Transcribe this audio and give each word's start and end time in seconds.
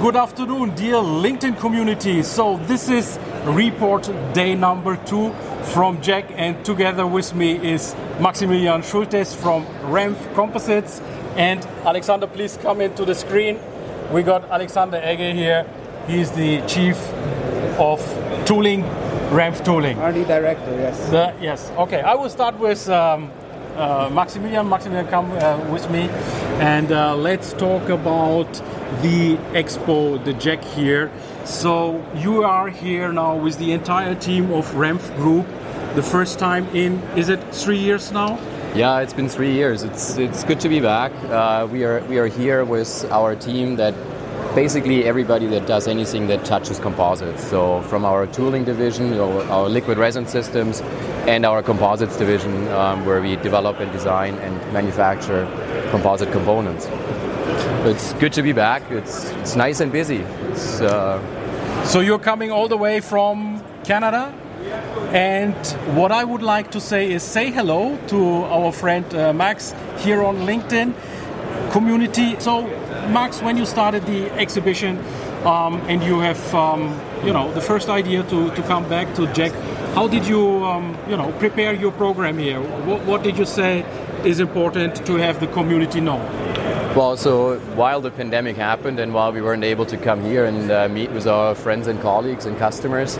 Good 0.00 0.16
afternoon, 0.16 0.74
dear 0.76 0.94
LinkedIn 0.94 1.60
community. 1.60 2.22
So, 2.22 2.56
this 2.66 2.88
is 2.88 3.18
report 3.44 4.10
day 4.32 4.54
number 4.54 4.96
two 4.96 5.30
from 5.74 5.98
JEC, 5.98 6.24
and 6.36 6.64
together 6.64 7.06
with 7.06 7.34
me 7.34 7.58
is 7.72 7.94
Maximilian 8.18 8.80
Schultes 8.80 9.36
from 9.36 9.66
RAMPF 9.92 10.34
Composites. 10.34 11.02
And 11.36 11.62
Alexander, 11.84 12.26
please 12.26 12.56
come 12.56 12.80
into 12.80 13.04
the 13.04 13.14
screen. 13.14 13.58
We 14.10 14.22
got 14.22 14.48
Alexander 14.50 14.98
Egge 14.98 15.34
here. 15.34 15.66
He's 16.06 16.30
the 16.30 16.62
chief 16.66 16.96
of 17.78 18.00
tooling, 18.46 18.84
RAMPF 19.30 19.62
tooling. 19.66 19.98
R&D 19.98 20.24
director, 20.24 20.70
yes. 20.78 21.10
The, 21.10 21.34
yes, 21.42 21.70
okay. 21.76 22.00
I 22.00 22.14
will 22.14 22.30
start 22.30 22.58
with 22.58 22.88
um, 22.88 23.30
uh, 23.76 24.10
Maximilian. 24.12 24.68
Maximilian, 24.68 25.06
come 25.08 25.30
uh, 25.32 25.58
with 25.70 25.90
me, 25.90 26.08
and 26.60 26.92
uh, 26.92 27.16
let's 27.16 27.52
talk 27.52 27.88
about 27.88 28.52
the 29.02 29.36
expo, 29.52 30.22
the 30.24 30.34
JEC 30.34 30.62
here. 30.74 31.10
So 31.44 32.04
you 32.14 32.42
are 32.42 32.68
here 32.68 33.12
now 33.12 33.36
with 33.36 33.58
the 33.58 33.72
entire 33.72 34.14
team 34.14 34.52
of 34.52 34.66
RAMPF 34.74 35.16
Group. 35.16 35.46
The 35.94 36.02
first 36.02 36.38
time 36.38 36.66
in, 36.74 37.02
is 37.16 37.28
it 37.28 37.40
three 37.52 37.78
years 37.78 38.12
now? 38.12 38.38
Yeah, 38.74 39.00
it's 39.00 39.12
been 39.12 39.28
three 39.28 39.52
years. 39.52 39.82
It's 39.82 40.16
it's 40.16 40.44
good 40.44 40.60
to 40.60 40.68
be 40.68 40.78
back. 40.78 41.10
Uh, 41.24 41.66
we 41.70 41.82
are 41.84 42.00
we 42.04 42.18
are 42.18 42.28
here 42.28 42.64
with 42.64 43.04
our 43.10 43.34
team 43.34 43.74
that 43.76 43.94
basically 44.54 45.04
everybody 45.04 45.46
that 45.46 45.66
does 45.66 45.86
anything 45.88 46.26
that 46.28 46.44
touches 46.44 46.78
composites. 46.78 47.44
So 47.44 47.82
from 47.82 48.04
our 48.04 48.26
tooling 48.26 48.64
division, 48.64 49.14
our, 49.18 49.68
liquid 49.68 49.98
resin 49.98 50.26
systems, 50.26 50.80
and 51.26 51.46
our 51.46 51.62
composites 51.62 52.16
division, 52.16 52.68
um, 52.68 53.04
where 53.06 53.20
we 53.20 53.36
develop 53.36 53.78
and 53.80 53.92
design 53.92 54.34
and 54.38 54.72
manufacture 54.72 55.46
composite 55.90 56.32
components. 56.32 56.88
It's 57.84 58.12
good 58.14 58.32
to 58.34 58.42
be 58.42 58.52
back. 58.52 58.82
It's 58.90 59.30
it's 59.40 59.56
nice 59.56 59.80
and 59.80 59.92
busy. 59.92 60.24
Uh, 60.80 61.20
So 61.84 62.00
you're 62.00 62.20
coming 62.22 62.52
all 62.52 62.68
the 62.68 62.76
way 62.76 63.00
from 63.00 63.62
Canada? 63.84 64.32
And 65.12 65.56
what 65.96 66.12
I 66.12 66.24
would 66.24 66.42
like 66.42 66.70
to 66.72 66.80
say 66.80 67.10
is 67.10 67.22
say 67.22 67.50
hello 67.50 67.98
to 68.08 68.44
our 68.44 68.70
friend 68.72 69.04
uh, 69.14 69.32
Max 69.32 69.74
here 69.98 70.22
on 70.22 70.46
LinkedIn 70.46 70.92
community. 71.72 72.36
So, 72.38 72.66
Max, 73.10 73.42
when 73.42 73.56
you 73.56 73.66
started 73.66 74.06
the 74.06 74.30
exhibition 74.32 74.96
um, 75.44 75.82
and 75.88 76.00
you 76.02 76.20
have, 76.20 76.54
um, 76.54 76.96
you 77.24 77.32
know, 77.32 77.52
the 77.54 77.60
first 77.60 77.88
idea 77.88 78.22
to, 78.24 78.54
to 78.54 78.62
come 78.62 78.88
back 78.88 79.12
to 79.16 79.22
JEC, 79.22 79.52
how 79.94 80.06
did 80.06 80.26
you, 80.28 80.64
um, 80.64 80.96
you 81.08 81.16
know, 81.16 81.32
prepare 81.40 81.74
your 81.74 81.90
program 81.90 82.38
here? 82.38 82.60
What, 82.60 83.02
what 83.02 83.22
did 83.24 83.36
you 83.36 83.44
say 83.44 83.84
is 84.24 84.38
important 84.38 85.04
to 85.06 85.14
have 85.16 85.40
the 85.40 85.48
community 85.48 86.00
know? 86.00 86.18
Well, 86.96 87.16
so 87.16 87.58
while 87.74 88.00
the 88.00 88.12
pandemic 88.12 88.56
happened 88.56 89.00
and 89.00 89.12
while 89.12 89.32
we 89.32 89.42
weren't 89.42 89.64
able 89.64 89.86
to 89.86 89.96
come 89.96 90.22
here 90.22 90.44
and 90.44 90.70
uh, 90.70 90.88
meet 90.88 91.10
with 91.10 91.26
our 91.26 91.56
friends 91.56 91.88
and 91.88 92.00
colleagues 92.00 92.46
and 92.46 92.56
customers, 92.58 93.18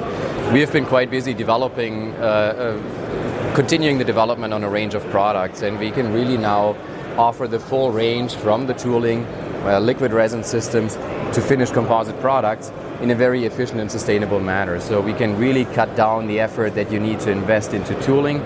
we 0.53 0.61
have 0.61 0.73
been 0.73 0.87
quite 0.87 1.11
busy 1.11 1.34
developing, 1.34 2.12
uh, 2.15 2.21
uh, 2.21 3.55
continuing 3.55 3.99
the 3.99 4.05
development 4.05 4.55
on 4.55 4.62
a 4.62 4.69
range 4.69 4.95
of 4.95 5.05
products, 5.11 5.62
and 5.62 5.81
we 5.81 5.91
can 5.91 6.12
really 6.12 6.37
now 6.37 6.77
offer 7.17 7.49
the 7.49 7.59
full 7.59 7.91
range 7.91 8.34
from 8.34 8.67
the 8.67 8.75
tooling, 8.75 9.27
uh, 9.65 9.78
liquid 9.78 10.12
resin 10.12 10.44
systems, 10.44 10.97
to 11.34 11.41
finish 11.41 11.71
composite 11.71 12.19
products 12.21 12.72
in 13.00 13.10
a 13.10 13.15
very 13.15 13.44
efficient 13.44 13.81
and 13.81 13.91
sustainable 13.91 14.41
manner. 14.41 14.81
So 14.81 15.00
we 15.00 15.12
can 15.12 15.38
really 15.38 15.65
cut 15.66 15.94
down 15.97 16.26
the 16.26 16.41
effort 16.41 16.75
that 16.75 16.91
you 16.93 17.00
need 17.00 17.21
to 17.21 17.31
invest 17.31 17.72
into 17.72 17.94
tooling, 18.03 18.41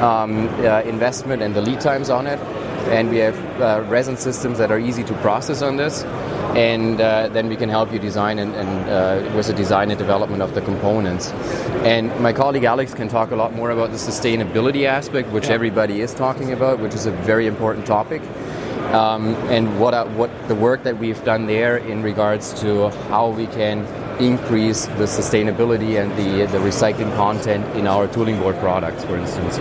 um, 0.00 0.48
uh, 0.64 0.82
investment, 0.82 1.42
and 1.42 1.54
the 1.54 1.62
lead 1.62 1.80
times 1.80 2.10
on 2.10 2.26
it 2.26 2.38
and 2.88 3.08
we 3.10 3.16
have 3.16 3.60
uh, 3.60 3.82
resin 3.88 4.16
systems 4.16 4.58
that 4.58 4.70
are 4.70 4.78
easy 4.78 5.02
to 5.04 5.14
process 5.14 5.62
on 5.62 5.76
this 5.76 6.04
and 6.54 7.00
uh, 7.00 7.28
then 7.28 7.48
we 7.48 7.56
can 7.56 7.68
help 7.68 7.92
you 7.92 7.98
design 7.98 8.38
and, 8.38 8.54
and 8.54 8.90
uh, 8.90 9.36
with 9.36 9.46
the 9.46 9.52
design 9.54 9.90
and 9.90 9.98
development 9.98 10.42
of 10.42 10.54
the 10.54 10.60
components 10.60 11.30
and 11.82 12.14
my 12.20 12.32
colleague 12.32 12.64
alex 12.64 12.92
can 12.92 13.08
talk 13.08 13.30
a 13.30 13.36
lot 13.36 13.54
more 13.54 13.70
about 13.70 13.90
the 13.90 13.96
sustainability 13.96 14.84
aspect 14.84 15.30
which 15.30 15.48
Yeah. 15.48 15.54
everybody 15.54 16.00
is 16.00 16.12
talking 16.14 16.52
about 16.52 16.78
which 16.78 16.94
is 16.94 17.06
a 17.06 17.10
very 17.10 17.46
important 17.46 17.86
topic 17.86 18.20
um, 18.92 19.34
and 19.50 19.78
what, 19.80 19.94
uh, 19.94 20.04
what 20.06 20.30
the 20.48 20.54
work 20.54 20.82
that 20.82 20.98
we've 20.98 21.22
done 21.24 21.46
there 21.46 21.78
in 21.78 22.02
regards 22.02 22.52
to 22.60 22.90
how 23.08 23.30
we 23.30 23.46
can 23.46 23.86
increase 24.20 24.86
the 24.86 25.04
sustainability 25.04 26.00
and 26.00 26.10
the, 26.12 26.46
the 26.52 26.58
recycling 26.58 27.14
content 27.16 27.64
in 27.76 27.86
our 27.86 28.06
tooling 28.08 28.38
board 28.38 28.56
products 28.58 29.04
for 29.04 29.16
instance 29.16 29.58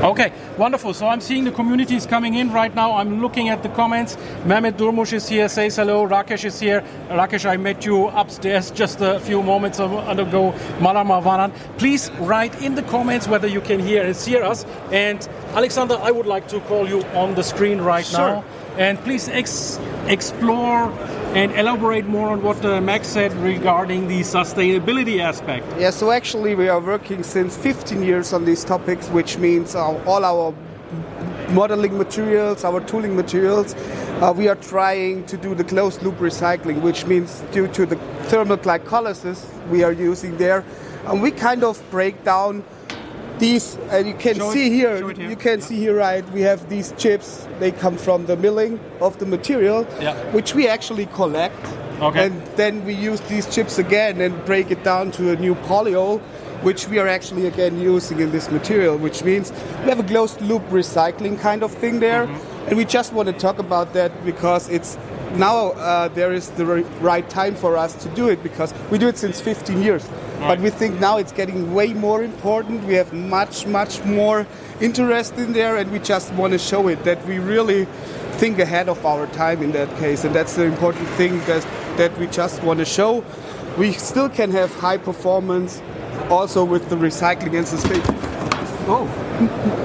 Okay, 0.00 0.32
wonderful. 0.56 0.94
So 0.94 1.08
I'm 1.08 1.20
seeing 1.20 1.42
the 1.42 1.50
communities 1.50 2.06
coming 2.06 2.34
in 2.34 2.52
right 2.52 2.72
now. 2.72 2.92
I'm 2.92 3.20
looking 3.20 3.48
at 3.48 3.64
the 3.64 3.68
comments. 3.70 4.16
Mehmet 4.44 4.74
Durmush 4.76 5.12
is 5.12 5.28
here, 5.28 5.48
says 5.48 5.74
hello. 5.74 6.06
Rakesh 6.06 6.44
is 6.44 6.60
here. 6.60 6.84
Rakesh, 7.08 7.44
I 7.44 7.56
met 7.56 7.84
you 7.84 8.06
upstairs 8.08 8.70
just 8.70 9.00
a 9.00 9.18
few 9.18 9.42
moments 9.42 9.80
ago. 9.80 10.54
Malama 10.78 11.20
Vanan. 11.20 11.52
Please 11.78 12.12
write 12.20 12.62
in 12.62 12.76
the 12.76 12.82
comments 12.84 13.26
whether 13.26 13.48
you 13.48 13.60
can 13.60 13.80
hear 13.80 14.04
and 14.04 14.14
see 14.14 14.36
us. 14.36 14.64
And 14.92 15.26
Alexander, 15.54 15.98
I 16.00 16.12
would 16.12 16.26
like 16.26 16.46
to 16.48 16.60
call 16.60 16.88
you 16.88 17.02
on 17.14 17.34
the 17.34 17.42
screen 17.42 17.80
right 17.80 18.06
Sure. 18.06 18.18
now. 18.20 18.44
And 18.76 19.00
please 19.00 19.28
ex- 19.28 19.80
explore 20.06 20.92
and 21.34 21.52
elaborate 21.52 22.06
more 22.06 22.30
on 22.30 22.42
what 22.42 22.64
uh, 22.64 22.80
Max 22.80 23.06
said 23.08 23.32
regarding 23.34 24.08
the 24.08 24.20
sustainability 24.20 25.20
aspect. 25.20 25.66
Yeah, 25.78 25.90
so 25.90 26.10
actually 26.10 26.54
we 26.54 26.68
are 26.68 26.80
working 26.80 27.22
since 27.22 27.56
15 27.56 28.02
years 28.02 28.32
on 28.32 28.44
these 28.44 28.64
topics, 28.64 29.08
which 29.08 29.36
means 29.36 29.74
our, 29.74 30.02
all 30.04 30.24
our 30.24 30.54
modeling 31.50 31.96
materials, 31.98 32.64
our 32.64 32.80
tooling 32.80 33.14
materials, 33.14 33.74
uh, 34.20 34.32
we 34.36 34.48
are 34.48 34.56
trying 34.56 35.24
to 35.26 35.36
do 35.36 35.54
the 35.54 35.64
closed 35.64 36.02
loop 36.02 36.16
recycling, 36.16 36.80
which 36.80 37.06
means 37.06 37.40
due 37.52 37.68
to 37.68 37.86
the 37.86 37.96
thermal 38.24 38.56
glycolysis 38.56 39.46
we 39.68 39.84
are 39.84 39.92
using 39.92 40.36
there, 40.38 40.64
and 41.06 41.22
we 41.22 41.30
kind 41.30 41.62
of 41.62 41.82
break 41.90 42.24
down 42.24 42.64
these, 43.38 43.76
and 43.90 44.06
you 44.06 44.14
can 44.14 44.36
Show 44.36 44.52
see 44.52 44.70
here, 44.70 44.96
it 45.10 45.16
here. 45.16 45.28
you 45.30 45.36
can 45.36 45.60
see 45.60 45.76
here, 45.76 45.96
right, 45.96 46.28
we 46.32 46.40
have 46.42 46.68
these 46.68 46.92
chips, 46.98 47.46
they 47.58 47.70
come 47.72 47.96
from 47.96 48.26
the 48.26 48.36
milling 48.36 48.78
of 49.00 49.18
the 49.18 49.26
material, 49.26 49.86
Yeah. 50.00 50.14
which 50.32 50.54
we 50.54 50.68
actually 50.68 51.06
collect. 51.06 51.56
Okay. 52.00 52.26
And 52.26 52.42
then 52.56 52.84
we 52.84 52.94
use 52.94 53.20
these 53.22 53.46
chips 53.52 53.78
again 53.78 54.20
and 54.20 54.44
break 54.44 54.70
it 54.70 54.84
down 54.84 55.10
to 55.12 55.32
a 55.32 55.36
new 55.36 55.54
polyol, 55.66 56.20
which 56.62 56.88
we 56.88 56.98
are 56.98 57.08
actually 57.08 57.46
again 57.46 57.80
using 57.80 58.20
in 58.20 58.30
this 58.30 58.50
material, 58.50 58.96
which 58.96 59.24
means 59.24 59.52
we 59.82 59.88
have 59.90 59.98
a 60.00 60.04
closed 60.04 60.40
loop 60.40 60.62
recycling 60.70 61.38
kind 61.40 61.62
of 61.62 61.72
thing 61.72 61.98
there. 62.00 62.26
Mm-hmm. 62.26 62.68
And 62.68 62.76
we 62.76 62.84
just 62.84 63.12
want 63.12 63.26
to 63.28 63.32
talk 63.32 63.58
about 63.58 63.92
that 63.94 64.12
because 64.24 64.68
it's 64.68 64.96
now 65.36 65.68
uh, 65.72 66.08
there 66.08 66.32
is 66.32 66.50
the 66.50 66.66
right 67.00 67.28
time 67.30 67.54
for 67.54 67.76
us 67.76 67.94
to 68.02 68.08
do 68.10 68.28
it 68.28 68.42
because 68.42 68.72
we 68.90 68.98
do 68.98 69.08
it 69.08 69.18
since 69.18 69.40
15 69.40 69.82
years. 69.82 70.06
But 70.38 70.60
we 70.60 70.70
think 70.70 71.00
now 71.00 71.16
it's 71.18 71.32
getting 71.32 71.74
way 71.74 71.92
more 71.92 72.22
important. 72.22 72.84
We 72.84 72.94
have 72.94 73.12
much, 73.12 73.66
much 73.66 74.04
more 74.04 74.46
interest 74.80 75.34
in 75.34 75.52
there, 75.52 75.76
and 75.76 75.90
we 75.90 75.98
just 75.98 76.32
want 76.34 76.52
to 76.52 76.58
show 76.58 76.88
it 76.88 77.02
that 77.04 77.24
we 77.26 77.38
really 77.38 77.86
think 78.38 78.58
ahead 78.58 78.88
of 78.88 79.04
our 79.04 79.26
time 79.28 79.62
in 79.62 79.72
that 79.72 79.88
case. 79.98 80.24
And 80.24 80.34
that's 80.34 80.54
the 80.54 80.64
important 80.64 81.08
thing 81.10 81.38
that, 81.46 81.66
that 81.96 82.16
we 82.18 82.28
just 82.28 82.62
want 82.62 82.78
to 82.78 82.84
show. 82.84 83.24
We 83.76 83.92
still 83.92 84.28
can 84.28 84.50
have 84.52 84.72
high 84.76 84.98
performance 84.98 85.82
also 86.30 86.64
with 86.64 86.88
the 86.88 86.96
recycling 86.96 87.56
and 87.58 87.66
sustain. 87.66 88.02
Oh, 88.90 89.84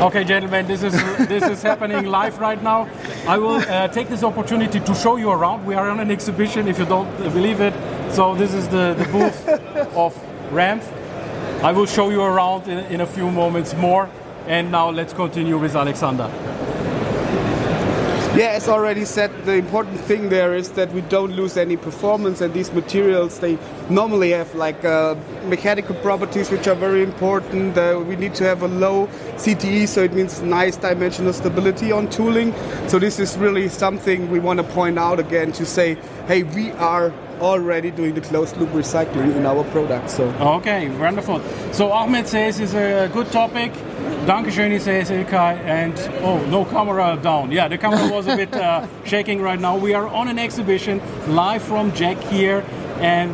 Okay, 0.00 0.24
gentlemen, 0.24 0.66
this 0.66 0.82
is 0.82 0.94
this 1.28 1.44
is 1.46 1.60
happening 1.62 2.06
live 2.06 2.38
right 2.38 2.62
now. 2.62 2.88
I 3.28 3.36
will 3.36 3.56
uh, 3.56 3.86
take 3.88 4.08
this 4.08 4.24
opportunity 4.24 4.80
to 4.80 4.94
show 4.94 5.16
you 5.16 5.28
around. 5.30 5.66
We 5.66 5.74
are 5.74 5.90
on 5.90 6.00
an 6.00 6.10
exhibition, 6.10 6.68
if 6.68 6.78
you 6.78 6.86
don't 6.86 7.14
believe 7.18 7.60
it. 7.60 7.74
So 8.12 8.34
this 8.34 8.54
is 8.54 8.68
the, 8.68 8.94
the 8.94 9.04
booth 9.12 9.48
of 9.96 10.14
RAMPF. 10.50 11.62
I 11.62 11.72
will 11.72 11.86
show 11.86 12.10
you 12.10 12.22
around 12.22 12.66
in, 12.66 12.78
in 12.86 13.00
a 13.00 13.06
few 13.06 13.30
moments 13.30 13.74
more. 13.74 14.10
And 14.46 14.72
now 14.72 14.90
let's 14.90 15.12
continue 15.12 15.58
with 15.58 15.76
Alexander. 15.76 16.28
Yeah, 18.36 18.52
as 18.52 18.68
already 18.68 19.04
said, 19.04 19.30
the 19.44 19.54
important 19.54 20.00
thing 20.00 20.28
there 20.28 20.54
is 20.54 20.70
that 20.70 20.92
we 20.92 21.02
don't 21.02 21.32
lose 21.32 21.56
any 21.56 21.76
performance, 21.76 22.40
and 22.40 22.54
these 22.54 22.72
materials 22.72 23.40
they 23.40 23.58
normally 23.88 24.30
have 24.30 24.54
like 24.54 24.84
uh, 24.84 25.16
mechanical 25.46 25.94
properties 25.96 26.50
which 26.50 26.68
are 26.68 26.76
very 26.76 27.02
important. 27.02 27.76
Uh, 27.76 28.02
we 28.06 28.16
need 28.16 28.34
to 28.36 28.44
have 28.44 28.62
a 28.62 28.68
low 28.68 29.08
CTE, 29.36 29.88
so 29.88 30.02
it 30.02 30.12
means 30.12 30.42
nice 30.42 30.76
dimensional 30.76 31.32
stability 31.32 31.90
on 31.90 32.08
tooling. 32.08 32.54
So 32.88 32.98
this 32.98 33.18
is 33.18 33.36
really 33.36 33.68
something 33.68 34.30
we 34.30 34.38
want 34.38 34.58
to 34.58 34.64
point 34.64 34.98
out 34.98 35.18
again 35.20 35.52
to 35.52 35.66
say, 35.66 35.96
hey, 36.26 36.44
we 36.44 36.70
are 36.72 37.12
already 37.40 37.90
doing 37.90 38.14
the 38.14 38.20
closed 38.20 38.56
loop 38.56 38.70
recycling 38.70 39.36
in 39.36 39.46
our 39.46 39.64
products. 39.64 40.14
So 40.14 40.28
okay, 40.58 40.88
wonderful. 40.98 41.40
So 41.72 41.92
Ahmed 41.92 42.26
says 42.28 42.60
it's 42.60 42.74
a 42.74 43.08
good 43.12 43.30
topic. 43.32 43.72
Dankeschön, 44.26 44.70
he 44.70 44.78
says 44.78 45.10
Ilkay, 45.10 45.58
and 45.64 45.94
oh, 46.22 46.44
no 46.46 46.64
camera 46.64 47.18
down. 47.22 47.50
Yeah, 47.50 47.68
the 47.68 47.78
camera 47.78 48.06
was 48.10 48.26
a 48.26 48.36
bit 48.36 48.52
uh, 48.54 48.86
shaking 49.04 49.40
right 49.40 49.58
now. 49.58 49.76
We 49.76 49.94
are 49.94 50.06
on 50.06 50.28
an 50.28 50.38
exhibition 50.38 51.00
live 51.34 51.62
from 51.62 51.90
JEC 51.92 52.20
here, 52.24 52.62
and 53.00 53.30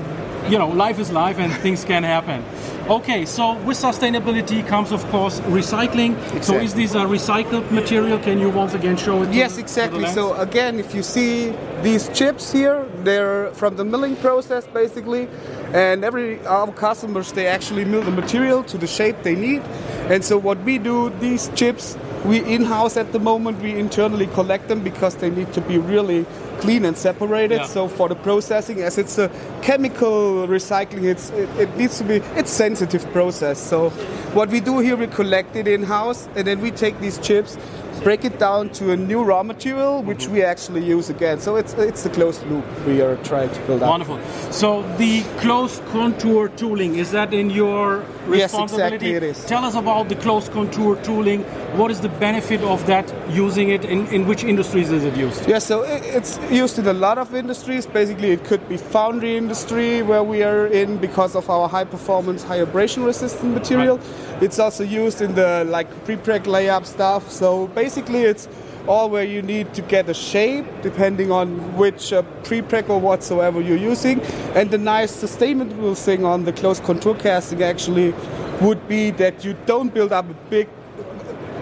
you 0.50 0.58
know, 0.58 0.68
life 0.68 0.98
is 0.98 1.10
life 1.10 1.38
and 1.38 1.52
things 1.54 1.84
can 1.84 2.04
happen. 2.04 2.44
Okay, 2.88 3.24
so 3.24 3.54
with 3.64 3.76
sustainability 3.76 4.64
comes, 4.64 4.92
of 4.92 5.04
course, 5.08 5.40
recycling. 5.40 6.12
Exactly. 6.12 6.42
So 6.42 6.54
is 6.58 6.72
this 6.72 6.94
a 6.94 6.98
recycled 6.98 7.68
material? 7.72 8.16
Can 8.20 8.38
you 8.38 8.48
once 8.48 8.74
again 8.74 8.96
show 8.96 9.24
it? 9.24 9.32
Yes, 9.32 9.58
exactly. 9.58 10.06
So 10.06 10.34
again, 10.34 10.78
if 10.78 10.94
you 10.94 11.02
see 11.02 11.52
these 11.82 12.08
chips 12.10 12.52
here, 12.52 12.86
they're 13.02 13.50
from 13.54 13.74
the 13.74 13.84
milling 13.84 14.14
process, 14.14 14.68
basically, 14.68 15.28
and 15.74 16.04
every 16.04 16.38
our 16.46 16.70
customers 16.70 17.32
they 17.32 17.48
actually 17.48 17.84
mill 17.84 18.02
the 18.02 18.12
material 18.12 18.62
to 18.62 18.78
the 18.78 18.86
shape 18.86 19.16
they 19.24 19.34
need. 19.34 19.62
And 20.08 20.24
so 20.24 20.38
what 20.38 20.58
we 20.62 20.78
do, 20.78 21.10
these 21.18 21.50
chips 21.56 21.98
we 22.26 22.42
in-house 22.44 22.96
at 22.96 23.12
the 23.12 23.18
moment 23.18 23.60
we 23.62 23.78
internally 23.78 24.26
collect 24.28 24.68
them 24.68 24.82
because 24.82 25.14
they 25.16 25.30
need 25.30 25.52
to 25.52 25.60
be 25.60 25.78
really 25.78 26.26
clean 26.58 26.84
and 26.84 26.96
separated 26.96 27.58
yeah. 27.58 27.66
so 27.66 27.86
for 27.86 28.08
the 28.08 28.14
processing 28.16 28.82
as 28.82 28.98
it's 28.98 29.18
a 29.18 29.30
chemical 29.62 30.46
recycling 30.48 31.04
it's 31.04 31.30
it, 31.30 31.48
it, 31.60 31.76
needs 31.76 31.98
to 31.98 32.04
be 32.04 32.16
it's 32.34 32.50
sensitive 32.50 33.04
process 33.12 33.58
so 33.58 33.90
what 34.34 34.48
we 34.48 34.60
do 34.60 34.78
here 34.80 34.96
we 34.96 35.06
collect 35.06 35.54
it 35.54 35.68
in-house 35.68 36.28
and 36.34 36.46
then 36.46 36.60
we 36.60 36.70
take 36.70 36.98
these 37.00 37.18
chips 37.18 37.56
break 38.02 38.24
it 38.24 38.38
down 38.38 38.68
to 38.70 38.92
a 38.92 38.96
new 38.96 39.22
raw 39.22 39.42
material, 39.42 40.02
which 40.02 40.28
we 40.28 40.42
actually 40.42 40.84
use 40.84 41.10
again. 41.10 41.40
So 41.40 41.56
it's 41.56 41.72
it's 41.74 42.02
the 42.02 42.10
closed 42.10 42.46
loop 42.46 42.64
we 42.86 43.00
are 43.00 43.16
trying 43.24 43.50
to 43.50 43.60
build 43.66 43.82
up. 43.82 43.90
Wonderful. 43.90 44.20
So 44.52 44.82
the 44.96 45.22
closed 45.38 45.84
contour 45.86 46.48
tooling 46.48 46.96
is 46.96 47.10
that 47.12 47.32
in 47.32 47.50
your 47.50 48.04
responsibility? 48.26 49.06
Yes, 49.06 49.14
exactly 49.14 49.14
it 49.14 49.22
is. 49.22 49.44
Tell 49.46 49.64
us 49.64 49.74
about 49.74 50.08
the 50.08 50.16
closed 50.16 50.52
contour 50.52 50.96
tooling. 51.02 51.42
What 51.76 51.90
is 51.90 52.00
the 52.00 52.08
benefit 52.08 52.60
of 52.62 52.86
that? 52.86 53.12
Using 53.30 53.70
it 53.70 53.84
in, 53.84 54.06
in 54.08 54.26
which 54.26 54.44
industries 54.44 54.90
is 54.90 55.04
it 55.04 55.16
used? 55.16 55.48
Yeah, 55.48 55.58
so 55.58 55.82
it's 55.82 56.38
used 56.50 56.78
in 56.78 56.86
a 56.86 56.92
lot 56.92 57.18
of 57.18 57.34
industries. 57.34 57.86
Basically, 57.86 58.30
it 58.30 58.44
could 58.44 58.68
be 58.68 58.76
foundry 58.76 59.36
industry 59.36 60.02
where 60.02 60.22
we 60.22 60.42
are 60.42 60.66
in 60.66 60.98
because 60.98 61.34
of 61.34 61.48
our 61.50 61.68
high 61.68 61.84
performance, 61.84 62.42
high 62.42 62.56
abrasion 62.56 63.04
resistant 63.04 63.54
material. 63.54 63.98
Right. 63.98 64.42
It's 64.42 64.58
also 64.58 64.84
used 64.84 65.22
in 65.22 65.34
the 65.34 65.64
like 65.68 65.88
pre-preg 66.04 66.44
layup 66.44 66.84
stuff. 66.86 67.30
So 67.30 67.68
basically 67.68 68.22
it's 68.22 68.48
all 68.86 69.10
where 69.10 69.24
you 69.24 69.42
need 69.42 69.74
to 69.74 69.82
get 69.82 70.08
a 70.08 70.14
shape 70.14 70.64
depending 70.82 71.30
on 71.32 71.76
which 71.76 72.12
uh, 72.12 72.22
pre-preg 72.44 72.88
or 72.88 73.00
whatsoever 73.00 73.60
you're 73.60 73.76
using. 73.76 74.20
And 74.54 74.70
the 74.70 74.78
nice 74.78 75.10
sustainable 75.10 75.94
thing 75.94 76.24
on 76.24 76.44
the 76.44 76.52
close 76.52 76.80
contour 76.80 77.14
casting 77.14 77.62
actually 77.62 78.14
would 78.60 78.86
be 78.88 79.10
that 79.12 79.44
you 79.44 79.56
don't 79.66 79.92
build 79.92 80.12
up 80.12 80.28
a 80.30 80.34
big 80.50 80.68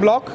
block 0.01 0.33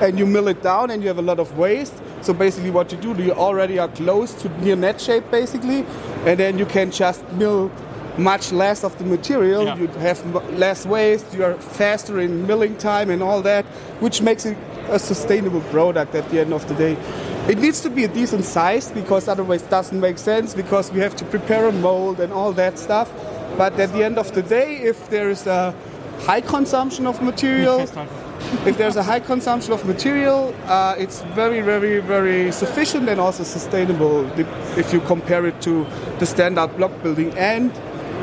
and 0.00 0.18
you 0.18 0.26
mill 0.26 0.48
it 0.48 0.62
down 0.62 0.90
and 0.90 1.02
you 1.02 1.08
have 1.08 1.18
a 1.18 1.22
lot 1.22 1.38
of 1.38 1.56
waste. 1.56 1.94
So 2.22 2.32
basically 2.32 2.70
what 2.70 2.92
you 2.92 2.98
do, 2.98 3.20
you 3.22 3.32
already 3.32 3.78
are 3.78 3.88
close 3.88 4.32
to 4.42 4.48
near 4.60 4.76
net 4.76 5.00
shape 5.00 5.30
basically, 5.30 5.84
and 6.24 6.38
then 6.38 6.58
you 6.58 6.66
can 6.66 6.90
just 6.90 7.30
mill 7.32 7.70
much 8.18 8.52
less 8.52 8.84
of 8.84 8.96
the 8.98 9.04
material, 9.04 9.64
yeah. 9.64 9.76
you 9.76 9.86
have 9.88 10.22
less 10.52 10.84
waste, 10.84 11.32
you 11.34 11.44
are 11.44 11.54
faster 11.54 12.20
in 12.20 12.46
milling 12.46 12.76
time 12.76 13.10
and 13.10 13.22
all 13.22 13.42
that, 13.42 13.64
which 14.00 14.20
makes 14.20 14.44
it 14.44 14.56
a 14.88 14.98
sustainable 14.98 15.60
product 15.72 16.14
at 16.14 16.28
the 16.30 16.40
end 16.40 16.52
of 16.52 16.66
the 16.68 16.74
day. 16.74 16.96
It 17.48 17.58
needs 17.58 17.80
to 17.80 17.90
be 17.90 18.04
a 18.04 18.08
decent 18.08 18.44
size 18.44 18.90
because 18.90 19.28
otherwise 19.28 19.62
it 19.62 19.70
doesn't 19.70 20.00
make 20.00 20.18
sense 20.18 20.54
because 20.54 20.92
we 20.92 21.00
have 21.00 21.16
to 21.16 21.24
prepare 21.24 21.66
a 21.68 21.72
mold 21.72 22.20
and 22.20 22.32
all 22.32 22.52
that 22.52 22.78
stuff. 22.78 23.12
But 23.58 23.78
at 23.78 23.92
the 23.92 24.04
end 24.04 24.18
of 24.18 24.32
the 24.32 24.42
day, 24.42 24.76
if 24.78 25.10
there 25.10 25.28
is 25.28 25.46
a 25.46 25.74
high 26.20 26.40
consumption 26.40 27.06
of 27.06 27.20
material, 27.22 27.80
if 28.64 28.78
there's 28.78 28.96
a 28.96 29.02
high 29.02 29.20
consumption 29.20 29.72
of 29.72 29.84
material, 29.84 30.54
uh, 30.66 30.94
it's 30.98 31.22
very, 31.34 31.60
very, 31.60 32.00
very 32.00 32.52
sufficient 32.52 33.08
and 33.08 33.20
also 33.20 33.42
sustainable 33.42 34.26
if 34.78 34.92
you 34.92 35.00
compare 35.00 35.46
it 35.46 35.60
to 35.62 35.86
the 36.18 36.26
standard 36.26 36.76
block 36.76 36.92
building. 37.02 37.36
And 37.36 37.72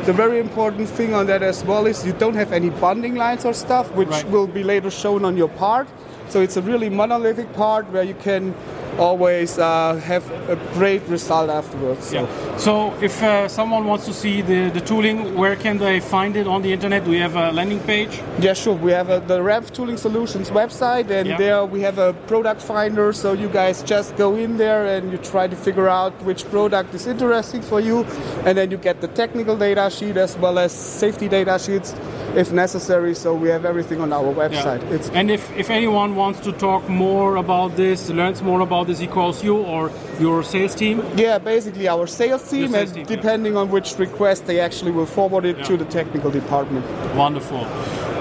the 0.06 0.14
very 0.14 0.40
important 0.40 0.88
thing 0.88 1.14
on 1.14 1.28
that 1.28 1.44
as 1.44 1.64
well 1.64 1.86
is 1.86 2.06
you 2.06 2.14
don't 2.14 2.36
have 2.36 2.54
any 2.54 2.70
bonding 2.70 3.16
lines 3.16 3.46
or 3.46 3.54
stuff, 3.54 3.92
which 3.92 4.10
right. 4.10 4.30
will 4.30 4.48
be 4.48 4.64
later 4.64 4.90
shown 4.90 5.26
on 5.26 5.36
your 5.36 5.50
part. 5.50 5.88
So 6.30 6.42
it's 6.42 6.58
a 6.58 6.62
really 6.62 6.90
monolithic 6.90 7.52
part 7.54 7.90
where 7.92 8.04
you 8.04 8.14
can 8.14 8.54
always 9.00 9.58
uh, 9.58 9.96
have 10.04 10.30
a 10.50 10.56
great 10.74 11.02
result 11.08 11.50
afterwards. 11.50 12.08
So. 12.08 12.16
Yeah. 12.16 12.58
So 12.58 12.94
if 13.02 13.24
uh, 13.24 13.48
someone 13.48 13.86
wants 13.86 14.06
to 14.06 14.14
see 14.14 14.42
the, 14.42 14.70
the 14.70 14.82
tooling, 14.82 15.36
where 15.36 15.56
can 15.56 15.78
they 15.78 16.00
find 16.00 16.36
it 16.36 16.48
on 16.48 16.62
the 16.62 16.72
internet? 16.72 17.06
Do 17.06 17.12
we 17.12 17.18
have 17.18 17.36
a 17.36 17.52
landing 17.52 17.80
page? 17.80 18.22
Yeah, 18.40 18.54
sure. 18.54 18.76
We 18.76 18.92
have 18.92 19.10
a, 19.10 19.22
the 19.22 19.40
RAMPF 19.40 19.72
Tooling 19.72 19.98
Solutions 19.98 20.50
website, 20.50 21.10
and 21.10 21.30
yeah. 21.30 21.38
there 21.38 21.66
we 21.66 21.82
have 21.82 21.98
a 21.98 22.14
product 22.28 22.62
finder. 22.62 23.14
So 23.14 23.34
you 23.34 23.50
guys 23.50 23.82
just 23.84 24.16
go 24.18 24.36
in 24.36 24.58
there 24.58 24.86
and 24.86 25.12
you 25.12 25.18
try 25.18 25.48
to 25.48 25.56
figure 25.56 25.88
out 25.88 26.14
which 26.24 26.50
product 26.50 26.94
is 26.94 27.08
interesting 27.08 27.62
for 27.62 27.80
you, 27.80 28.04
and 28.46 28.58
then 28.58 28.70
you 28.70 28.78
get 28.78 29.02
the 29.02 29.08
technical 29.08 29.58
data 29.58 29.90
sheet 29.90 30.18
as 30.18 30.38
well 30.38 30.60
as 30.60 30.72
safety 30.74 31.28
data 31.28 31.58
sheets 31.58 31.96
if 32.36 32.52
necessary. 32.52 33.14
So 33.16 33.34
we 33.34 33.50
have 33.50 33.66
everything 33.66 34.02
on 34.02 34.14
our 34.14 34.34
website. 34.34 34.82
Yeah. 34.90 35.20
and 35.20 35.32
if, 35.32 35.56
if 35.58 35.70
anyone 35.70 36.16
wants 36.16 36.40
to 36.42 36.52
talk 36.52 36.88
more 36.90 37.38
about 37.38 37.76
this, 37.76 38.10
learns 38.10 38.42
more 38.42 38.62
about 38.62 38.88
this, 38.88 39.00
he 39.00 39.08
calls 39.08 39.44
you 39.44 39.58
or 39.58 39.92
your 40.20 40.44
sales 40.44 40.76
team? 40.76 41.04
Yeah, 41.16 41.38
basically 41.38 41.88
our 41.88 42.08
sales 42.08 42.50
team, 42.50 42.72
sales 42.72 42.92
and 42.92 42.94
team, 42.94 43.06
depending 43.06 43.54
yeah. 43.54 43.60
on 43.60 43.70
which 43.70 43.98
request, 43.98 44.46
they 44.46 44.60
actually 44.60 44.92
will 44.92 45.06
forward 45.06 45.46
it 45.46 45.58
yeah. 45.58 45.64
to 45.66 45.78
the 45.78 45.86
technical 45.86 46.32
department. 46.32 46.86
Wonderful. 47.16 47.66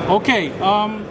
Okay, 0.09 0.51
um, 0.61 1.05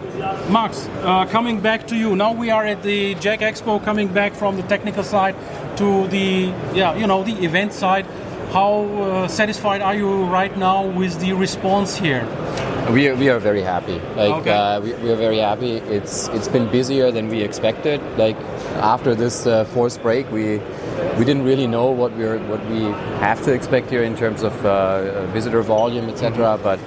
Max, 0.52 0.88
uh, 1.02 1.24
coming 1.26 1.60
back 1.60 1.86
to 1.86 1.96
you. 1.96 2.16
Now 2.16 2.32
we 2.32 2.50
are 2.50 2.64
at 2.64 2.82
the 2.82 3.14
JEC 3.16 3.38
Expo, 3.38 3.82
coming 3.84 4.08
back 4.08 4.34
from 4.34 4.56
the 4.56 4.62
technical 4.64 5.04
side 5.04 5.36
to 5.76 6.08
the 6.08 6.52
yeah, 6.74 6.96
you 6.96 7.06
know, 7.06 7.22
the 7.22 7.44
event 7.44 7.72
side. 7.72 8.04
How 8.52 8.84
uh, 8.84 9.28
satisfied 9.28 9.82
are 9.82 9.94
you 9.94 10.24
right 10.24 10.56
now 10.56 10.86
with 10.86 11.20
the 11.20 11.34
response 11.34 11.96
here? 11.96 12.26
We 12.92 13.08
are, 13.08 13.14
we 13.16 13.28
are 13.28 13.38
very 13.38 13.60
happy. 13.60 14.00
Like 14.16 14.32
okay. 14.40 14.50
uh, 14.50 14.80
we, 14.80 14.94
we, 14.94 15.10
are 15.10 15.16
very 15.16 15.38
happy. 15.38 15.72
It's 15.72 16.28
it's 16.28 16.48
been 16.48 16.70
busier 16.70 17.10
than 17.10 17.28
we 17.28 17.42
expected. 17.42 18.00
Like 18.16 18.36
after 18.80 19.14
this 19.14 19.46
uh, 19.46 19.64
forced 19.64 20.00
break, 20.02 20.30
we 20.32 20.60
we 21.18 21.24
didn't 21.24 21.44
really 21.44 21.66
know 21.66 21.90
what 21.90 22.16
we 22.16 22.24
are 22.24 22.38
what 22.48 22.64
we 22.70 22.84
have 23.20 23.44
to 23.44 23.52
expect 23.52 23.90
here 23.90 24.02
in 24.02 24.16
terms 24.16 24.42
of 24.42 24.54
uh, 24.64 25.26
visitor 25.32 25.62
volume, 25.62 26.08
etc. 26.08 26.32
Mm-hmm. 26.32 26.62
But 26.62 26.80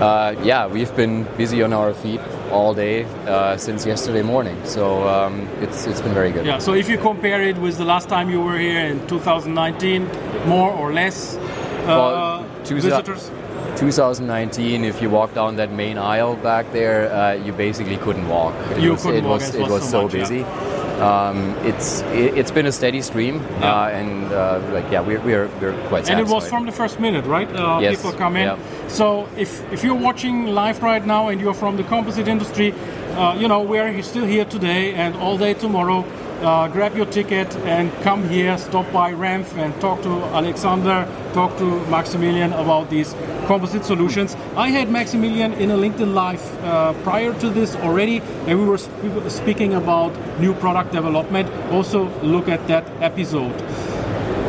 uh, 0.00 0.34
yeah, 0.42 0.66
we've 0.66 0.94
been 0.96 1.24
busy 1.36 1.62
on 1.62 1.72
our 1.74 1.92
feet 1.92 2.20
all 2.50 2.72
day 2.72 3.04
uh, 3.26 3.56
since 3.58 3.84
yesterday 3.84 4.22
morning. 4.22 4.56
So 4.64 5.06
um, 5.06 5.48
it's 5.60 5.86
it's 5.86 6.00
been 6.00 6.14
very 6.14 6.32
good. 6.32 6.46
Yeah. 6.46 6.58
So 6.58 6.72
if 6.72 6.88
you 6.88 6.96
compare 6.96 7.42
it 7.42 7.58
with 7.58 7.76
the 7.76 7.84
last 7.84 8.08
time 8.08 8.30
you 8.30 8.40
were 8.40 8.58
here 8.58 8.86
in 8.86 9.06
2019, 9.08 10.08
more 10.46 10.72
or 10.72 10.92
less 10.92 11.36
uh, 11.36 11.42
well, 11.86 12.44
visitors. 12.64 13.30
2019, 13.76 14.84
if 14.84 15.02
you 15.02 15.10
walk 15.10 15.34
down 15.34 15.56
that 15.56 15.72
main 15.72 15.98
aisle 15.98 16.36
back 16.36 16.70
there, 16.72 17.12
uh, 17.12 17.32
you 17.32 17.52
basically 17.52 17.96
couldn't 17.96 18.28
walk. 18.28 18.54
It 18.70 18.80
you 18.80 18.92
was, 18.92 19.02
couldn't 19.02 19.24
it 19.24 19.28
walk. 19.28 19.40
Was, 19.40 19.54
it 19.54 19.60
was, 19.60 19.82
so, 19.82 19.90
so 19.90 20.02
much, 20.02 20.12
busy. 20.12 20.38
Yeah. 20.38 21.28
Um, 21.28 21.50
it's 21.66 22.02
it, 22.12 22.36
has 22.36 22.52
been 22.52 22.66
a 22.66 22.72
steady 22.72 23.02
stream, 23.02 23.36
yeah. 23.36 23.74
uh, 23.74 23.88
and 23.88 24.32
uh, 24.32 24.60
like 24.72 24.90
yeah, 24.92 25.00
we're 25.00 25.20
we're, 25.20 25.48
we're 25.60 25.88
quite. 25.88 26.08
And 26.08 26.20
it 26.20 26.28
was 26.28 26.48
from 26.48 26.66
the 26.66 26.72
first 26.72 27.00
minute, 27.00 27.24
right? 27.24 27.48
Uh, 27.48 27.80
yes. 27.80 27.96
People 27.96 28.12
come 28.12 28.36
in. 28.36 28.46
Yeah. 28.46 28.88
So 28.88 29.28
if 29.36 29.60
if 29.72 29.82
you're 29.82 29.94
watching 29.94 30.46
live 30.46 30.82
right 30.82 31.04
now 31.04 31.28
and 31.28 31.40
you're 31.40 31.54
from 31.54 31.76
the 31.76 31.82
composite 31.84 32.28
industry, 32.28 32.72
uh, 33.16 33.36
you 33.38 33.48
know 33.48 33.60
we're 33.60 34.02
still 34.02 34.24
here 34.24 34.44
today 34.44 34.94
and 34.94 35.16
all 35.16 35.36
day 35.36 35.54
tomorrow 35.54 36.04
uh, 36.44 36.68
grab 36.68 36.96
your 36.96 37.06
ticket 37.06 37.56
and 37.64 37.90
come 38.02 38.28
here, 38.28 38.56
stop 38.58 38.90
by 38.92 39.12
RAMPF 39.12 39.56
and 39.56 39.80
talk 39.80 40.02
to 40.02 40.10
Alexander, 40.36 41.08
talk 41.32 41.56
to 41.58 41.64
Maximilian 41.86 42.52
about 42.52 42.90
these 42.90 43.14
composite 43.46 43.84
solutions. 43.84 44.36
I 44.56 44.68
had 44.68 44.90
Maximilian 44.90 45.54
in 45.54 45.70
a 45.70 45.76
LinkedIn 45.76 46.12
Live 46.12 46.64
uh, 46.64 46.92
prior 47.02 47.32
to 47.40 47.50
this 47.50 47.74
already, 47.76 48.20
and 48.46 48.58
we 48.58 48.66
were 48.66 48.78
sp- 48.78 49.28
speaking 49.28 49.74
about 49.74 50.12
new 50.38 50.54
product 50.54 50.92
development. 50.92 51.50
Also, 51.72 52.08
look 52.20 52.48
at 52.48 52.66
that 52.68 52.84
episode. 53.00 53.54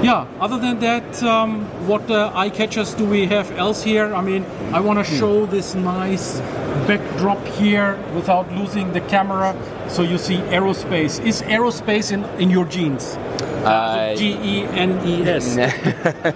Yeah, 0.03 0.27
other 0.39 0.59
than 0.59 0.79
that, 0.79 1.23
um, 1.23 1.65
what 1.87 2.09
uh, 2.11 2.31
eye 2.35 2.49
catchers 2.49 2.93
do 2.93 3.05
we 3.05 3.25
have 3.27 3.49
else 3.57 3.81
here? 3.81 4.13
I 4.13 4.21
mean, 4.21 4.45
I 4.71 4.79
want 4.79 4.99
to 4.99 5.05
show 5.05 5.45
this 5.47 5.73
nice 5.73 6.39
backdrop 6.87 7.43
here 7.57 7.97
without 8.13 8.51
losing 8.53 8.91
the 8.93 9.01
camera. 9.01 9.55
So 9.89 10.03
you 10.03 10.17
see 10.17 10.37
aerospace. 10.37 11.23
Is 11.25 11.41
aerospace 11.43 12.11
in, 12.11 12.23
in 12.39 12.49
your 12.51 12.65
genes? 12.65 13.15
Uh, 13.65 14.13
G 14.15 14.33
E 14.43 14.63
N 14.65 15.07
E 15.07 15.23
S. 15.23 16.35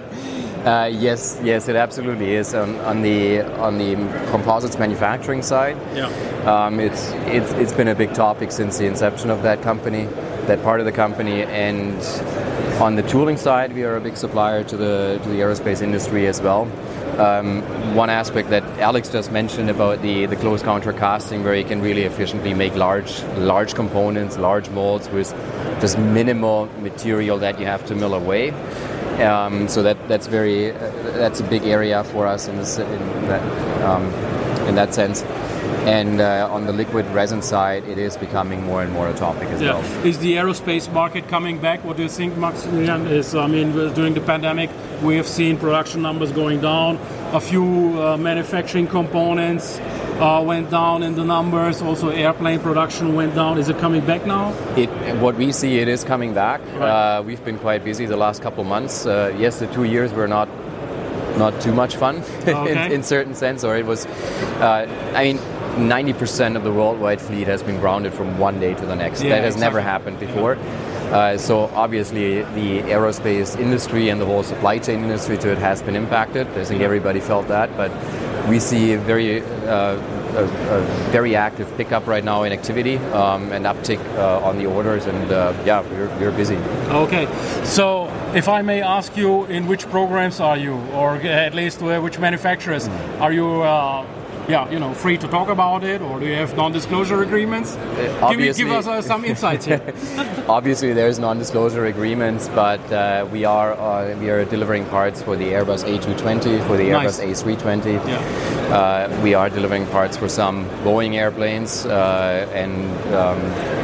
Uh, 0.60 0.90
yes, 0.92 1.40
yes, 1.42 1.68
it 1.68 1.74
absolutely 1.76 2.34
is. 2.34 2.52
On, 2.54 2.76
on 2.80 3.00
the 3.00 3.40
on 3.62 3.78
the 3.78 3.94
composites 4.30 4.78
manufacturing 4.78 5.40
side, 5.40 5.74
Yeah. 5.94 6.04
um, 6.44 6.78
it's 6.80 7.12
it's 7.28 7.50
it's 7.52 7.72
been 7.72 7.88
a 7.88 7.94
big 7.94 8.12
topic 8.12 8.52
since 8.52 8.76
the 8.76 8.84
inception 8.84 9.30
of 9.30 9.40
that 9.42 9.62
company, 9.62 10.04
that 10.48 10.62
part 10.62 10.78
of 10.80 10.84
the 10.84 10.92
company, 10.92 11.44
and 11.44 11.96
on 12.80 12.96
the 12.96 13.02
tooling 13.02 13.36
side, 13.36 13.74
we 13.74 13.84
are 13.84 13.96
a 13.96 14.00
big 14.00 14.16
supplier 14.16 14.64
to 14.64 14.76
the 14.76 15.20
to 15.22 15.28
the 15.28 15.36
aerospace 15.36 15.82
industry 15.82 16.26
as 16.26 16.40
well. 16.40 16.62
Um, 17.20 17.62
one 17.94 18.08
aspect 18.08 18.48
that 18.50 18.62
Alex 18.78 19.10
just 19.10 19.30
mentioned 19.30 19.68
about 19.68 20.00
the 20.00 20.26
the 20.26 20.36
close 20.36 20.62
contour 20.62 20.94
casting, 20.94 21.44
where 21.44 21.54
you 21.54 21.64
can 21.64 21.82
really 21.82 22.04
efficiently 22.04 22.54
make 22.54 22.74
large 22.74 23.22
large 23.36 23.74
components, 23.74 24.38
large 24.38 24.70
molds 24.70 25.10
with 25.10 25.30
just 25.80 25.98
minimal 25.98 26.66
material 26.80 27.38
that 27.38 27.60
you 27.60 27.66
have 27.66 27.84
to 27.86 27.94
mill 27.94 28.14
away. 28.14 28.50
Um, 29.20 29.68
so 29.68 29.82
that 29.82 30.08
that's 30.08 30.26
very 30.26 30.72
uh, 30.72 30.90
that's 31.18 31.40
a 31.40 31.44
big 31.44 31.64
area 31.64 32.02
for 32.04 32.26
us 32.26 32.48
in, 32.48 32.56
this, 32.56 32.78
in 32.78 33.26
that 33.28 33.42
um, 33.82 34.04
in 34.68 34.74
that 34.76 34.94
sense. 34.94 35.22
And 35.86 36.20
uh, 36.20 36.48
on 36.50 36.66
the 36.66 36.72
liquid 36.72 37.06
resin 37.06 37.40
side, 37.42 37.84
it 37.88 37.96
is 37.98 38.16
becoming 38.16 38.62
more 38.64 38.82
and 38.82 38.92
more 38.92 39.08
a 39.08 39.14
topic 39.14 39.48
as 39.48 39.62
Yeah. 39.62 39.74
well. 39.74 40.06
Is 40.06 40.18
the 40.18 40.34
aerospace 40.34 40.92
market 40.92 41.26
coming 41.28 41.58
back? 41.58 41.82
What 41.84 41.96
do 41.96 42.02
you 42.02 42.08
think, 42.08 42.36
Maximilian? 42.36 43.06
Is 43.06 43.34
I 43.34 43.46
mean, 43.46 43.72
during 43.94 44.12
the 44.14 44.20
pandemic, 44.20 44.68
we 45.02 45.16
have 45.16 45.26
seen 45.26 45.56
production 45.56 46.02
numbers 46.02 46.32
going 46.32 46.60
down. 46.60 46.98
A 47.32 47.40
few 47.40 47.64
uh, 48.02 48.16
manufacturing 48.18 48.88
components 48.88 49.80
uh, 50.20 50.42
went 50.44 50.70
down 50.70 51.02
in 51.02 51.14
the 51.14 51.24
numbers. 51.24 51.80
Also, 51.80 52.10
airplane 52.10 52.60
production 52.60 53.14
went 53.14 53.34
down. 53.34 53.56
Is 53.56 53.70
it 53.70 53.78
coming 53.78 54.04
back 54.04 54.26
now? 54.26 54.52
It, 54.76 54.90
what 55.16 55.36
we 55.36 55.50
see, 55.50 55.78
it 55.78 55.88
is 55.88 56.04
coming 56.04 56.34
back. 56.34 56.60
Right. 56.76 57.16
Uh, 57.18 57.22
we've 57.22 57.42
been 57.44 57.58
quite 57.58 57.84
busy 57.84 58.04
the 58.04 58.18
last 58.18 58.42
couple 58.42 58.60
of 58.60 58.66
months. 58.68 59.06
Uh, 59.06 59.34
yes, 59.38 59.60
the 59.60 59.66
two 59.68 59.84
years 59.84 60.12
were 60.12 60.28
not 60.28 60.48
not 61.38 61.58
too 61.62 61.72
much 61.72 61.96
fun 61.96 62.16
Okay. 62.42 62.72
in, 62.86 62.92
in 62.92 63.02
certain 63.02 63.34
sense, 63.34 63.64
or 63.64 63.76
it 63.78 63.86
was. 63.86 64.04
Uh, 64.60 64.86
I 65.14 65.24
mean. 65.24 65.40
90% 65.76 66.56
of 66.56 66.64
the 66.64 66.72
worldwide 66.72 67.20
fleet 67.20 67.46
has 67.46 67.62
been 67.62 67.78
grounded 67.80 68.12
from 68.12 68.38
one 68.38 68.60
day 68.60 68.74
to 68.74 68.86
the 68.86 68.96
next. 68.96 69.22
Yeah, 69.22 69.30
that 69.30 69.44
has 69.44 69.56
never 69.56 69.80
happened 69.80 70.18
before. 70.18 70.56
Uh, 71.10 71.36
so 71.36 71.64
obviously, 71.74 72.42
the 72.42 72.82
aerospace 72.82 73.58
industry 73.58 74.10
and 74.10 74.20
the 74.20 74.26
whole 74.26 74.44
supply 74.44 74.78
chain 74.78 75.02
industry 75.02 75.36
to 75.38 75.50
it 75.50 75.58
has 75.58 75.82
been 75.82 75.96
impacted. 75.96 76.46
I 76.48 76.64
think 76.64 76.82
everybody 76.82 77.20
felt 77.20 77.48
that, 77.48 77.76
but 77.76 77.90
we 78.48 78.60
see 78.60 78.92
a 78.92 78.98
very 78.98 79.42
uh, 79.42 79.96
a, 80.36 80.44
a 80.44 80.80
very 81.10 81.34
active 81.34 81.68
pickup 81.76 82.06
right 82.06 82.22
now 82.22 82.44
in 82.44 82.52
activity 82.52 82.96
um, 83.12 83.50
and 83.52 83.64
uptick 83.64 83.98
uh, 84.16 84.38
on 84.40 84.58
the 84.58 84.66
orders, 84.66 85.06
and 85.06 85.32
uh, 85.32 85.52
yeah, 85.64 85.80
we're, 85.82 86.08
we're 86.18 86.36
busy. 86.36 86.56
Okay. 86.90 87.26
So, 87.64 88.06
if 88.34 88.48
I 88.48 88.62
may 88.62 88.80
ask 88.80 89.16
you, 89.16 89.44
in 89.46 89.66
which 89.66 89.88
programs 89.88 90.40
are 90.40 90.56
you, 90.56 90.74
or 90.92 91.16
at 91.16 91.54
least 91.54 91.82
uh, 91.82 92.00
which 92.00 92.18
manufacturers 92.18 92.88
are 93.18 93.32
you? 93.32 93.62
Uh, 93.62 94.06
yeah, 94.50 94.68
you 94.70 94.78
know, 94.78 94.92
free 94.94 95.16
to 95.16 95.28
talk 95.28 95.48
about 95.48 95.84
it, 95.84 96.02
or 96.02 96.18
do 96.18 96.26
you 96.26 96.34
have 96.34 96.56
non-disclosure 96.56 97.22
agreements? 97.22 97.76
give, 98.30 98.38
me, 98.38 98.52
give 98.52 98.70
us 98.70 98.86
uh, 98.86 99.00
some 99.00 99.24
insights 99.24 99.64
here. 99.64 99.80
Obviously, 100.48 100.92
there's 100.92 101.18
non-disclosure 101.18 101.86
agreements, 101.86 102.48
but 102.48 102.80
uh, 102.92 103.26
we 103.30 103.44
are 103.44 103.72
uh, 103.74 104.16
we 104.18 104.28
are 104.28 104.44
delivering 104.44 104.84
parts 104.86 105.22
for 105.22 105.36
the 105.36 105.52
Airbus 105.52 105.84
A220, 105.84 106.66
for 106.66 106.76
the 106.76 106.90
Nice. 106.90 107.20
Airbus 107.20 107.44
A320. 107.44 108.08
Yeah. 108.08 108.18
Uh, 108.74 109.22
we 109.22 109.34
are 109.34 109.48
delivering 109.48 109.86
parts 109.86 110.16
for 110.16 110.28
some 110.28 110.64
Boeing 110.84 111.14
airplanes, 111.14 111.86
uh, 111.86 112.50
and 112.52 112.74
um, 113.14 113.38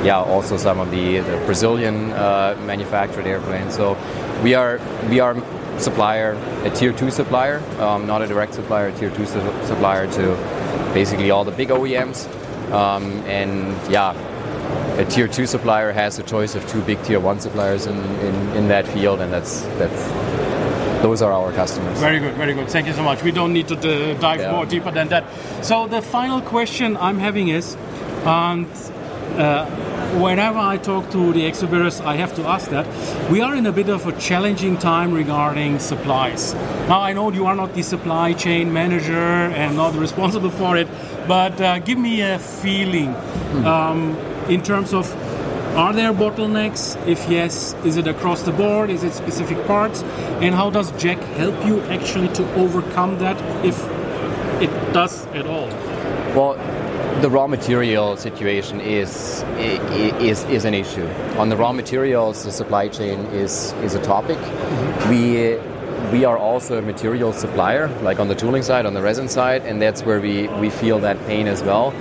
yeah, 0.04 0.18
also 0.18 0.56
some 0.56 0.80
of 0.80 0.90
the, 0.90 1.18
the 1.20 1.36
Brazilian 1.46 2.12
uh, 2.12 2.56
manufactured 2.66 3.26
airplanes. 3.26 3.74
So 3.76 3.96
we 4.42 4.54
are 4.54 4.80
we 5.08 5.20
are 5.20 5.36
supplier, 5.78 6.32
a 6.64 6.70
tier 6.70 6.92
two 6.92 7.10
supplier, 7.10 7.58
um, 7.80 8.06
not 8.06 8.22
a 8.22 8.26
direct 8.26 8.54
supplier, 8.54 8.88
a 8.88 8.92
tier 8.98 9.10
two 9.10 9.26
su- 9.26 9.40
supplier 9.64 10.10
to 10.12 10.34
basically 10.96 11.30
all 11.30 11.44
the 11.44 11.56
big 11.62 11.68
OEMs. 11.68 12.18
Um, 12.72 13.04
and 13.40 13.54
yeah, 13.92 14.16
a 15.02 15.04
tier 15.04 15.28
two 15.28 15.46
supplier 15.46 15.92
has 15.92 16.18
a 16.18 16.22
choice 16.22 16.54
of 16.54 16.62
two 16.72 16.80
big 16.90 16.98
tier 17.04 17.20
one 17.20 17.38
suppliers 17.38 17.84
in, 17.86 17.98
in, 18.28 18.34
in 18.58 18.68
that 18.68 18.88
field, 18.94 19.20
and 19.20 19.30
that's 19.30 19.60
that's 19.80 20.00
those 21.02 21.20
are 21.26 21.32
our 21.40 21.52
customers. 21.52 21.98
Very 22.00 22.18
good, 22.18 22.34
very 22.34 22.54
good. 22.54 22.68
Thank 22.70 22.86
you 22.86 22.94
so 22.94 23.02
much. 23.02 23.22
We 23.22 23.30
don't 23.30 23.52
need 23.52 23.68
to 23.68 23.76
dive 24.26 24.40
Yeah. 24.40 24.52
more 24.56 24.66
deeper 24.74 24.90
than 24.90 25.08
that. 25.08 25.24
So 25.62 25.86
the 25.86 26.00
final 26.00 26.40
question 26.40 26.96
I'm 26.96 27.18
having 27.18 27.48
is, 27.48 27.76
and 28.24 28.66
uh, 29.36 29.66
whenever 30.16 30.58
I 30.58 30.78
talk 30.78 31.10
to 31.10 31.32
the 31.32 31.44
exhibitors, 31.44 32.00
I 32.00 32.16
have 32.16 32.34
to 32.36 32.42
ask 32.46 32.70
that 32.70 32.86
we 33.30 33.40
are 33.40 33.54
in 33.54 33.66
a 33.66 33.72
bit 33.72 33.88
of 33.88 34.06
a 34.06 34.12
challenging 34.18 34.78
time 34.78 35.12
regarding 35.12 35.78
supplies. 35.78 36.54
Now 36.88 37.00
I 37.00 37.12
know 37.12 37.30
you 37.30 37.46
are 37.46 37.54
not 37.54 37.74
the 37.74 37.82
supply 37.82 38.32
chain 38.32 38.72
manager 38.72 39.14
and 39.14 39.76
not 39.76 39.94
responsible 39.94 40.50
for 40.50 40.76
it, 40.76 40.88
but 41.28 41.60
uh, 41.60 41.78
give 41.80 41.98
me 41.98 42.22
a 42.22 42.38
feeling 42.38 43.14
um, 43.66 44.16
in 44.48 44.62
terms 44.62 44.94
of 44.94 45.12
are 45.76 45.92
there 45.92 46.12
bottlenecks? 46.12 46.96
If 47.06 47.28
yes, 47.28 47.74
is 47.84 47.98
it 47.98 48.06
across 48.06 48.42
the 48.42 48.52
board? 48.52 48.88
Is 48.88 49.04
it 49.04 49.12
specific 49.12 49.62
parts? 49.66 50.02
And 50.40 50.54
how 50.54 50.70
does 50.70 50.90
JEC 50.92 51.18
help 51.36 51.66
you 51.66 51.82
actually 51.82 52.28
to 52.28 52.54
overcome 52.54 53.18
that 53.18 53.36
if 53.62 53.78
it 54.62 54.70
does 54.94 55.26
at 55.26 55.46
all? 55.46 55.68
Well, 56.34 56.54
the 57.20 57.30
raw 57.30 57.46
material 57.46 58.16
situation 58.16 58.80
is 58.80 59.42
is 59.56 60.44
is 60.44 60.64
an 60.64 60.74
issue. 60.74 61.06
On 61.38 61.48
the 61.48 61.56
raw 61.56 61.72
materials, 61.72 62.44
the 62.44 62.52
supply 62.52 62.88
chain 62.88 63.20
is 63.26 63.72
is 63.84 63.94
a 63.94 64.02
topic. 64.02 64.36
Mm-hmm. 64.38 65.10
We 65.10 66.18
we 66.18 66.24
are 66.24 66.38
also 66.38 66.78
a 66.78 66.82
material 66.82 67.32
supplier, 67.32 67.88
like 68.02 68.20
on 68.20 68.28
the 68.28 68.34
tooling 68.34 68.62
side, 68.62 68.86
on 68.86 68.94
the 68.94 69.02
resin 69.02 69.28
side, 69.28 69.62
and 69.64 69.80
that's 69.80 70.02
where 70.02 70.20
we 70.20 70.48
we 70.60 70.70
feel 70.70 70.98
that 71.00 71.18
pain 71.26 71.46
as 71.46 71.62
well. 71.62 71.94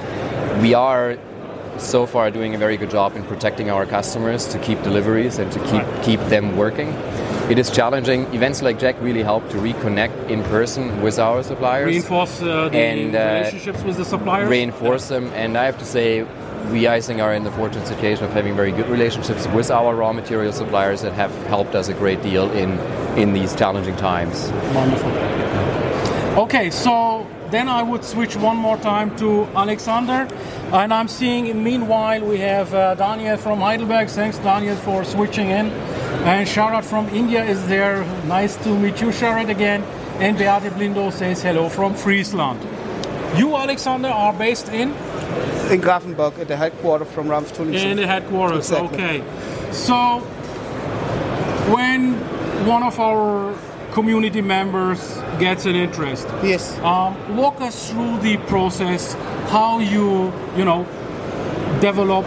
We 0.62 0.74
are 0.74 1.18
so 1.78 2.06
far 2.06 2.32
doing 2.32 2.56
a 2.56 2.58
very 2.58 2.78
good 2.78 2.90
job 2.90 3.16
in 3.16 3.24
protecting 3.24 3.70
our 3.70 3.86
customers 3.86 4.48
to 4.48 4.60
keep 4.60 4.82
deliveries 4.84 5.40
and 5.40 5.52
to 5.52 5.60
keep 5.60 5.86
keep 6.04 6.20
them 6.30 6.58
working. 6.58 6.90
It 7.50 7.60
is 7.60 7.70
challenging. 7.70 8.24
Events 8.34 8.64
like 8.64 8.80
JEC 8.80 9.00
really 9.02 9.22
help 9.22 9.48
to 9.52 9.58
reconnect 9.58 10.30
in 10.32 10.42
person 10.46 11.02
with 11.04 11.20
our 11.20 11.44
suppliers 11.44 11.86
Reinforce 11.88 12.42
uh, 12.42 12.70
the 12.70 12.78
And, 12.78 13.16
uh, 13.16 13.20
relationships 13.20 13.84
with 13.84 13.98
the 13.98 14.06
suppliers? 14.06 14.50
reinforce 14.50 15.10
them. 15.10 15.32
And 15.36 15.56
I 15.56 15.66
have 15.66 15.78
to 15.78 15.86
say, 15.86 16.26
we 16.72 16.88
I 16.88 17.00
think 17.02 17.22
are 17.22 17.36
in 17.36 17.44
the 17.44 17.52
fortunate 17.52 17.88
situation 17.88 18.26
of 18.26 18.34
having 18.34 18.56
very 18.56 18.72
good 18.72 18.90
relationships 18.90 19.46
with 19.50 19.70
our 19.70 19.94
raw 19.96 20.12
material 20.12 20.52
suppliers 20.54 21.02
that 21.04 21.14
have 21.14 21.32
helped 21.46 21.76
us 21.76 21.88
a 21.88 21.94
great 21.94 22.24
deal 22.24 22.50
in 22.52 22.80
in 23.16 23.34
these 23.34 23.54
challenging 23.56 23.96
times. 23.98 24.52
Wonderful. 24.74 25.12
Okay, 26.46 26.72
so 26.72 27.26
then 27.52 27.70
I 27.70 27.84
would 27.84 28.04
switch 28.04 28.36
one 28.36 28.58
more 28.58 28.78
time 28.78 29.16
to 29.18 29.46
Alexander. 29.56 30.28
And 30.74 30.92
I'm 30.92 31.08
seeing, 31.08 31.64
meanwhile, 31.64 32.22
we 32.26 32.40
have 32.40 32.74
uh, 32.74 32.96
Daniel 32.96 33.38
from 33.38 33.60
Heidelberg. 33.62 34.10
Thanks, 34.10 34.40
Daniel, 34.40 34.76
for 34.78 35.06
switching 35.06 35.50
in. 35.52 35.72
And 36.24 36.48
Sharat 36.48 36.84
from 36.86 37.08
India 37.10 37.44
is 37.44 37.68
there. 37.68 38.04
Nice 38.26 38.56
to 38.64 38.70
meet 38.78 39.00
you, 39.02 39.08
Sharat, 39.10 39.50
again. 39.50 39.84
And 40.20 40.38
Beate 40.38 40.72
Blindo 40.74 41.12
says 41.12 41.42
hello 41.44 41.70
from 41.70 41.94
Friesland. 41.94 42.60
You, 43.38 43.56
Alexander, 43.56 44.08
are 44.08 44.34
based 44.34 44.70
in? 44.70 44.90
In 45.72 45.82
Grafenberg, 45.82 46.40
at 46.40 46.48
the 46.48 46.56
headquarters 46.56 47.10
from 47.10 47.28
Rams 47.28 47.52
Tooling. 47.52 47.74
In 47.74 47.98
the 47.98 48.08
headquarters, 48.08 48.70
Exactly. 48.72 48.98
okay. 48.98 49.24
So, 49.72 50.20
when 51.74 52.14
one 52.66 52.84
of 52.84 53.00
our 53.00 53.54
community 53.92 54.42
members 54.42 55.00
gets 55.40 55.66
an 55.66 55.76
interest, 55.76 56.28
Yes. 56.44 56.78
um, 56.80 57.16
walk 57.36 57.60
us 57.62 57.92
through 57.92 58.20
the 58.20 58.38
process, 58.48 59.14
how 59.50 59.80
you, 59.80 60.32
you 60.58 60.66
know, 60.66 60.86
develop, 61.82 62.26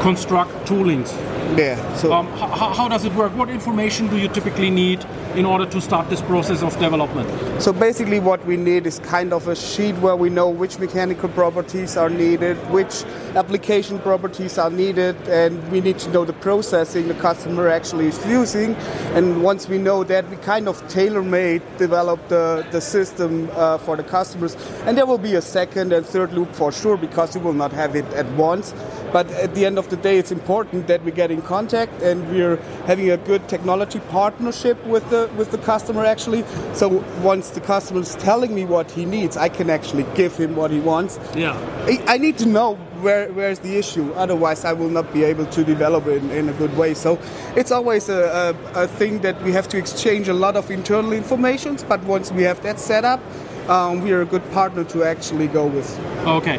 construct 0.00 0.50
toolings. 0.66 1.12
Yeah. 1.56 1.76
So 1.96 2.12
Um, 2.12 2.26
how, 2.38 2.72
how 2.72 2.88
does 2.88 3.04
it 3.04 3.14
work? 3.14 3.32
What 3.36 3.48
information 3.48 4.08
do 4.08 4.16
you 4.16 4.28
typically 4.28 4.70
need 4.70 5.04
in 5.36 5.44
order 5.46 5.66
to 5.66 5.80
start 5.80 6.08
this 6.10 6.22
process 6.22 6.62
of 6.62 6.72
development? 6.78 7.28
So 7.62 7.72
basically, 7.72 8.18
what 8.18 8.44
we 8.44 8.56
need 8.56 8.86
is 8.86 8.98
kind 9.00 9.32
of 9.32 9.46
a 9.46 9.54
sheet 9.54 9.94
where 9.96 10.16
we 10.16 10.30
know 10.30 10.48
which 10.48 10.78
mechanical 10.78 11.28
properties 11.28 11.96
are 11.96 12.10
needed, 12.10 12.56
which 12.70 13.04
application 13.36 13.98
properties 14.00 14.58
are 14.58 14.70
needed, 14.70 15.16
and 15.28 15.60
we 15.70 15.80
need 15.80 15.98
to 16.00 16.10
know 16.10 16.24
the 16.24 16.32
processing 16.32 17.08
the 17.08 17.14
customer 17.14 17.68
actually 17.68 18.08
is 18.08 18.26
using. 18.26 18.74
And 19.14 19.42
once 19.42 19.68
we 19.68 19.78
know 19.78 20.02
that, 20.04 20.28
we 20.30 20.36
kind 20.36 20.68
of 20.68 20.86
tailor-made 20.88 21.62
develop 21.78 22.26
the, 22.28 22.66
the 22.72 22.80
system 22.80 23.48
uh, 23.52 23.78
for 23.78 23.96
the 23.96 24.02
customers. 24.02 24.56
And 24.86 24.96
there 24.98 25.06
will 25.06 25.18
be 25.18 25.34
a 25.36 25.42
second 25.42 25.92
and 25.92 26.04
third 26.04 26.32
loop 26.32 26.52
for 26.52 26.72
sure 26.72 26.96
because 26.96 27.36
we 27.36 27.40
will 27.42 27.52
not 27.52 27.72
have 27.72 27.94
it 27.94 28.06
at 28.14 28.26
once. 28.32 28.74
But 29.14 29.30
at 29.30 29.54
the 29.54 29.64
end 29.64 29.78
of 29.78 29.90
the 29.90 29.96
day, 29.96 30.18
it's 30.18 30.32
important 30.32 30.88
that 30.88 31.04
we 31.04 31.12
get 31.12 31.30
in 31.30 31.40
contact 31.40 32.02
and 32.02 32.28
we're 32.32 32.56
having 32.86 33.12
a 33.12 33.16
good 33.16 33.48
technology 33.48 34.00
partnership 34.10 34.84
with 34.86 35.08
the 35.08 35.30
with 35.36 35.52
the 35.52 35.58
customer 35.58 36.04
actually. 36.04 36.42
So 36.72 36.88
once 37.22 37.50
the 37.50 37.60
customer 37.60 38.00
is 38.00 38.16
telling 38.16 38.52
me 38.56 38.64
what 38.64 38.90
he 38.90 39.04
needs, 39.04 39.36
I 39.36 39.48
can 39.48 39.70
actually 39.70 40.04
give 40.16 40.36
him 40.36 40.56
what 40.56 40.72
he 40.72 40.80
wants. 40.80 41.20
Yeah. 41.36 41.54
I, 41.86 42.02
I 42.14 42.18
need 42.18 42.38
to 42.38 42.46
know 42.46 42.74
where 43.04 43.30
where's 43.34 43.60
the 43.60 43.78
issue. 43.78 44.12
Otherwise, 44.14 44.64
I 44.64 44.72
will 44.72 44.90
not 44.90 45.12
be 45.12 45.22
able 45.22 45.46
to 45.46 45.62
develop 45.62 46.08
it 46.08 46.20
in, 46.20 46.30
in 46.32 46.48
a 46.48 46.52
good 46.54 46.76
way. 46.76 46.94
So 46.94 47.20
it's 47.54 47.70
always 47.70 48.08
a, 48.08 48.56
a, 48.74 48.82
a 48.82 48.88
thing 48.88 49.20
that 49.20 49.40
we 49.44 49.52
have 49.52 49.68
to 49.68 49.78
exchange 49.78 50.26
a 50.26 50.34
lot 50.34 50.56
of 50.56 50.72
internal 50.72 51.12
informations. 51.12 51.84
But 51.84 52.02
once 52.02 52.32
we 52.32 52.42
have 52.42 52.60
that 52.64 52.80
set 52.80 53.04
up, 53.04 53.20
um, 53.68 54.00
we 54.02 54.12
are 54.12 54.22
a 54.22 54.26
good 54.26 54.42
partner 54.52 54.84
to 54.84 55.04
actually 55.04 55.48
go 55.48 55.66
with. 55.66 55.88
Okay. 56.26 56.58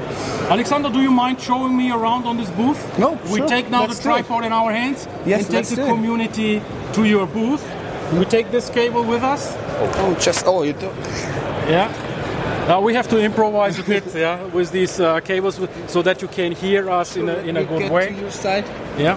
Alexander, 0.50 0.90
do 0.90 1.02
you 1.02 1.12
mind 1.12 1.40
showing 1.42 1.76
me 1.76 1.92
around 1.92 2.26
on 2.26 2.38
this 2.38 2.50
booth? 2.52 2.80
No, 3.00 3.20
We 3.32 3.38
sure. 3.40 3.48
take 3.48 3.70
now 3.70 3.82
Let's 3.86 3.98
the 3.98 4.04
tripod 4.04 4.44
in 4.46 4.52
our 4.52 4.72
hands 4.72 5.08
Yes, 5.26 5.40
and 5.42 5.46
take 5.48 5.54
let's 5.56 5.70
the 5.70 5.76
do 5.78 5.82
it. 5.84 5.88
community 5.90 6.62
to 6.94 7.04
your 7.06 7.26
booth. 7.28 7.64
We 8.14 8.26
take 8.26 8.52
this 8.52 8.70
cable 8.70 9.04
with 9.04 9.24
us. 9.24 9.56
Oh, 9.58 10.16
just 10.20 10.46
oh, 10.46 10.64
you 10.64 10.74
do. 10.74 10.88
Yeah. 11.68 11.92
Now 12.68 12.82
we 12.82 12.94
have 12.96 13.08
to 13.10 13.20
improvise 13.20 13.78
a 13.80 13.84
bit, 13.84 14.04
yeah, 14.16 14.44
with 14.46 14.72
these 14.72 15.00
uh, 15.00 15.20
cables 15.22 15.60
so 15.88 16.02
that 16.02 16.22
you 16.22 16.28
can 16.28 16.52
hear 16.52 16.90
us 16.90 17.16
in 17.18 17.30
a, 17.30 17.36
in 17.38 17.58
a 17.58 17.62
You 17.62 17.68
good 17.68 17.80
get 17.80 17.92
way. 17.92 18.08
to 18.10 18.14
your 18.22 18.32
side. 18.32 18.66
Yeah. 18.98 19.16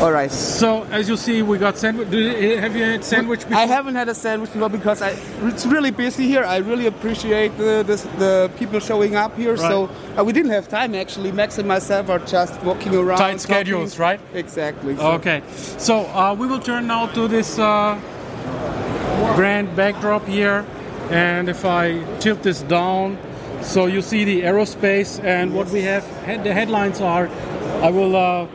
All 0.00 0.10
right. 0.10 0.32
So 0.32 0.82
as 0.90 1.08
you 1.08 1.16
see, 1.16 1.42
we 1.42 1.58
got 1.58 1.78
sandwich. 1.78 2.10
Do 2.10 2.18
you, 2.18 2.58
have 2.58 2.74
you 2.74 2.82
had 2.82 3.04
sandwich 3.04 3.40
before? 3.42 3.56
I 3.58 3.66
haven't 3.66 3.94
had 3.94 4.08
a 4.08 4.14
sandwich 4.14 4.52
before 4.52 4.68
because 4.68 5.00
I, 5.00 5.10
it's 5.42 5.64
really 5.64 5.92
busy 5.92 6.26
here. 6.26 6.42
I 6.42 6.56
really 6.56 6.86
appreciate 6.86 7.56
the, 7.56 7.84
the, 7.86 7.96
the 8.18 8.50
people 8.58 8.80
showing 8.80 9.14
up 9.14 9.36
here. 9.36 9.56
So 9.56 9.88
uh, 10.18 10.24
we 10.24 10.32
didn't 10.32 10.50
have 10.50 10.66
time 10.68 10.96
actually. 10.96 11.30
Max 11.30 11.58
and 11.58 11.68
myself 11.68 12.08
are 12.10 12.18
just 12.18 12.60
walking 12.62 12.94
around. 12.96 13.18
Tight 13.18 13.26
talking. 13.26 13.38
schedules, 13.38 13.98
right? 14.00 14.18
Exactly. 14.34 14.96
So- 14.96 15.12
Okay, 15.12 15.40
so 15.78 16.00
uh, 16.06 16.34
we 16.36 16.48
will 16.48 16.58
turn 16.58 16.88
now 16.88 17.06
to 17.08 17.28
this 17.28 17.58
uh, 17.60 18.00
grand 19.36 19.76
backdrop 19.76 20.26
here, 20.26 20.64
and 21.10 21.48
if 21.48 21.64
I 21.64 22.02
tilt 22.18 22.42
this 22.42 22.62
down, 22.62 23.18
so 23.62 23.86
you 23.86 24.02
see 24.02 24.24
the 24.24 24.42
aerospace 24.42 25.22
and 25.22 25.54
what 25.54 25.68
we 25.68 25.82
have. 25.82 26.04
The 26.42 26.52
headlines 26.52 27.00
are. 27.00 27.28
I 27.82 27.90
will 27.90 28.16
uh, 28.16 28.46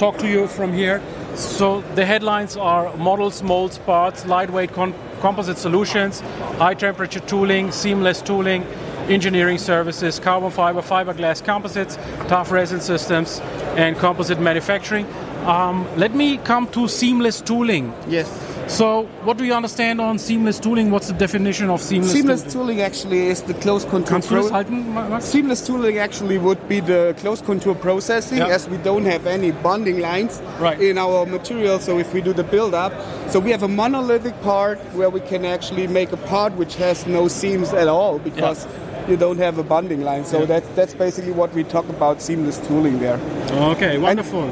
talk 0.00 0.16
to 0.16 0.26
you 0.26 0.46
from 0.48 0.72
here. 0.72 1.02
So 1.34 1.82
the 1.94 2.06
headlines 2.06 2.56
are 2.56 2.96
models, 2.96 3.42
molds, 3.42 3.76
parts, 3.76 4.24
lightweight 4.24 4.72
composite 4.72 5.58
solutions, 5.58 6.20
high 6.56 6.72
temperature 6.72 7.20
tooling, 7.20 7.70
seamless 7.70 8.22
tooling, 8.22 8.64
engineering 9.10 9.58
services, 9.58 10.18
carbon 10.18 10.50
fiber, 10.50 10.80
fiberglass 10.80 11.44
composites, 11.44 11.96
tough 12.28 12.50
resin 12.50 12.80
systems, 12.80 13.40
and 13.76 13.94
composite 13.98 14.40
manufacturing. 14.40 15.06
Um, 15.44 15.86
let 15.98 16.14
me 16.14 16.38
come 16.38 16.66
to 16.68 16.88
seamless 16.88 17.42
tooling. 17.42 17.92
Yes. 18.08 18.49
So, 18.70 19.02
what 19.24 19.36
do 19.36 19.44
you 19.44 19.52
understand 19.52 20.00
on 20.00 20.16
seamless 20.20 20.60
tooling? 20.60 20.92
What's 20.92 21.08
the 21.08 21.14
definition 21.14 21.70
of 21.70 21.82
seamless, 21.82 22.12
Seamless 22.12 22.42
tooling? 22.42 22.52
tooling 22.52 22.80
actually 22.82 23.26
is 23.26 23.42
the 23.42 23.54
close 23.54 23.84
du 23.84 23.90
halten, 23.90 25.20
Seamless 25.20 25.66
tooling 25.66 25.98
actually 25.98 26.38
would 26.38 26.68
be 26.68 26.78
the 26.78 27.12
close 27.18 27.42
contour 27.42 27.74
processing 27.74 28.38
Yeah. 28.38 28.46
as 28.54 28.68
we 28.68 28.76
don't 28.76 29.06
have 29.06 29.26
any 29.26 29.50
bonding 29.50 29.98
lines 29.98 30.40
Right. 30.60 30.80
in 30.80 30.98
our 30.98 31.26
material. 31.26 31.80
So 31.80 31.98
if 31.98 32.14
we 32.14 32.20
do 32.20 32.32
the 32.32 32.44
build 32.44 32.72
up, 32.72 32.92
so 33.28 33.40
we 33.40 33.50
have 33.50 33.64
a 33.64 33.68
monolithic 33.68 34.40
part 34.40 34.78
where 34.94 35.10
we 35.10 35.20
can 35.20 35.44
actually 35.44 35.88
make 35.88 36.12
a 36.12 36.16
part 36.28 36.52
which 36.56 36.76
has 36.76 37.08
no 37.08 37.26
seams 37.26 37.72
at 37.74 37.88
all 37.88 38.20
because 38.20 38.68
you 39.08 39.16
don't 39.16 39.38
have 39.38 39.58
a 39.58 39.64
bonding 39.64 40.04
line. 40.04 40.24
So 40.24 40.46
that's 40.46 40.68
that's 40.76 40.94
basically 40.94 41.32
what 41.32 41.52
we 41.54 41.64
talk 41.64 41.88
about 41.88 42.22
seamless 42.22 42.58
tooling 42.68 43.00
there. 43.00 43.18
Okay, 43.72 43.98
wonderful. 43.98 44.48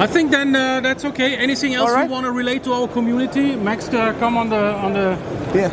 I 0.00 0.06
think 0.06 0.30
then 0.30 0.56
uh, 0.56 0.80
that's 0.80 1.04
okay. 1.04 1.36
Anything 1.36 1.74
else 1.74 1.90
All 1.90 1.96
right. 1.96 2.04
you 2.06 2.10
want 2.10 2.24
to 2.24 2.32
relate 2.32 2.64
to 2.64 2.72
our 2.72 2.88
community? 2.88 3.54
Max, 3.54 3.86
uh, 3.88 4.14
come 4.18 4.38
on 4.38 4.48
the 4.48 4.74
on 4.76 4.94
the. 4.94 5.18
Yeah. 5.54 5.68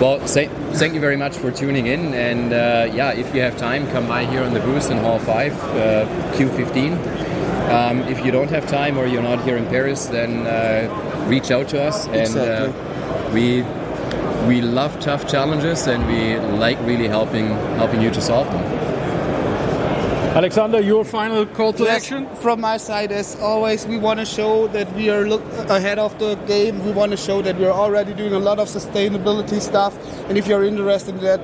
Well, 0.00 0.18
thank, 0.20 0.50
thank 0.80 0.94
you 0.94 1.00
very 1.00 1.16
much 1.16 1.36
for 1.36 1.50
tuning 1.50 1.86
in. 1.88 2.14
And 2.14 2.54
uh, 2.54 2.90
yeah, 2.94 3.12
if 3.12 3.34
you 3.34 3.42
have 3.42 3.58
time, 3.58 3.86
come 3.90 4.08
by 4.08 4.24
here 4.24 4.42
on 4.42 4.54
the 4.54 4.60
booth 4.60 4.90
in 4.90 4.96
Hall 4.96 5.18
5, 5.18 5.52
uh, 5.52 6.06
Q15. 6.32 7.70
Um, 7.70 8.00
if 8.08 8.24
you 8.24 8.32
don't 8.32 8.48
have 8.50 8.66
time 8.66 8.96
or 8.98 9.06
you're 9.06 9.22
not 9.22 9.44
here 9.44 9.58
in 9.58 9.66
Paris, 9.66 10.06
then 10.06 10.46
uh, 10.46 11.26
reach 11.28 11.50
out 11.50 11.68
to 11.68 11.82
us. 11.82 12.06
And 12.06 12.16
Exactly. 12.16 12.72
uh, 12.72 13.32
we 13.34 13.62
we 14.48 14.62
love 14.62 14.98
tough 15.00 15.28
challenges, 15.28 15.86
and 15.86 16.04
we 16.06 16.36
like 16.58 16.78
really 16.80 17.08
helping 17.08 17.48
helping 17.76 18.00
you 18.00 18.10
to 18.10 18.20
solve 18.22 18.50
them. 18.50 18.81
Alexander, 20.34 20.80
your 20.80 21.04
final 21.04 21.44
call 21.44 21.74
to 21.74 21.84
Yes, 21.84 22.04
action. 22.04 22.26
From 22.36 22.58
my 22.58 22.78
side, 22.78 23.12
as 23.12 23.38
always, 23.38 23.86
we 23.86 23.98
want 23.98 24.18
to 24.18 24.24
show 24.24 24.66
that 24.68 24.90
we 24.94 25.10
are 25.10 25.28
look 25.28 25.42
ahead 25.68 25.98
of 25.98 26.18
the 26.18 26.36
game. 26.46 26.82
We 26.86 26.90
want 26.90 27.10
to 27.10 27.18
show 27.18 27.42
that 27.42 27.58
we're 27.58 27.70
already 27.70 28.14
doing 28.14 28.32
a 28.32 28.38
lot 28.38 28.58
of 28.58 28.68
sustainability 28.68 29.60
stuff. 29.60 29.94
And 30.30 30.38
if 30.38 30.46
you're 30.46 30.64
interested 30.64 31.16
in 31.16 31.20
that, 31.20 31.40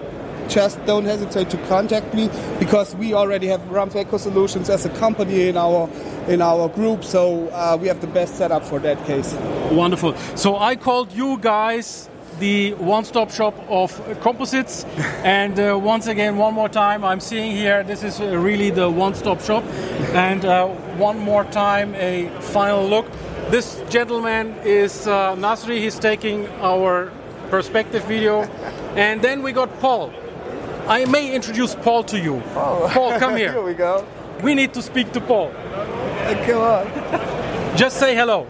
just 0.49 0.83
don't 0.87 1.05
hesitate 1.05 1.51
to 1.51 1.59
contact 1.67 2.15
me 2.15 2.31
because 2.59 2.95
we 2.95 3.13
already 3.13 3.47
have 3.49 3.61
RAMPF 3.69 4.07
Eco 4.07 4.17
Solutions 4.17 4.71
as 4.71 4.87
a 4.87 4.91
company 4.97 5.49
in 5.49 5.59
our 5.59 5.91
in 6.27 6.41
our 6.41 6.71
group. 6.71 7.05
So 7.05 7.49
uh, 7.49 7.77
we 7.79 7.89
have 7.89 8.01
the 8.01 8.07
best 8.07 8.37
setup 8.37 8.65
for 8.65 8.79
that 8.79 9.05
case. 9.05 9.35
Wonderful. 9.71 10.17
So 10.35 10.57
I 10.57 10.77
called 10.77 11.13
you 11.13 11.37
guys 11.37 12.09
the 12.39 12.75
one-stop 12.75 13.31
shop 13.31 13.55
of 13.69 13.93
composites, 14.21 14.85
and 15.25 15.59
uh, 15.59 15.79
once 15.81 16.07
again, 16.07 16.37
one 16.37 16.55
more 16.55 16.69
time, 16.69 17.05
I'm 17.05 17.21
seeing 17.21 17.53
here 17.53 17.83
this 17.85 18.03
is 18.03 18.21
uh, 18.21 18.37
really 18.37 18.71
the 18.71 18.89
one-stop 18.91 19.41
shop, 19.41 19.65
and 20.15 20.45
uh, 20.45 20.67
one 20.99 21.19
more 21.19 21.45
time, 21.45 21.95
a 21.97 22.29
final 22.41 22.87
look. 22.89 23.07
This 23.51 23.83
gentleman 23.89 24.55
is 24.65 25.07
uh, 25.07 25.35
Nasri. 25.37 25.79
He's 25.79 25.99
taking 25.99 26.47
our 26.61 27.11
perspective 27.51 28.05
video, 28.05 28.43
and 28.97 29.21
then 29.23 29.43
we 29.43 29.53
got 29.53 29.71
Paul. 29.81 30.13
I 30.87 31.05
may 31.07 31.35
introduce 31.35 31.75
Paul 31.75 32.03
to 32.05 32.19
you. 32.19 32.41
Paul, 32.55 33.19
come 33.19 33.37
Here 33.37 33.53
here. 33.53 33.63
we 33.63 33.75
go. 33.75 34.07
We 34.43 34.55
need 34.55 34.73
to 34.75 34.83
speak 34.83 35.13
to 35.13 35.21
Paul. 35.21 35.51
Uh, 35.55 36.47
Come 36.47 36.61
on, 36.61 37.77
Just 37.77 37.99
say 37.99 38.15
hello. 38.15 38.47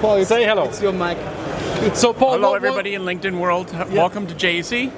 Paul. 0.00 0.24
Say 0.24 0.44
hello. 0.44 0.64
It's 0.64 0.80
your 0.80 0.92
mic. 0.92 1.18
So, 1.94 2.12
Paul, 2.12 2.32
Hello, 2.32 2.50
what- 2.50 2.50
what- 2.50 2.56
everybody 2.56 2.94
in 2.94 3.02
LinkedIn 3.02 3.38
world. 3.38 3.74
Welcome 3.92 4.26
to 4.26 4.34
JEC. 4.34 4.90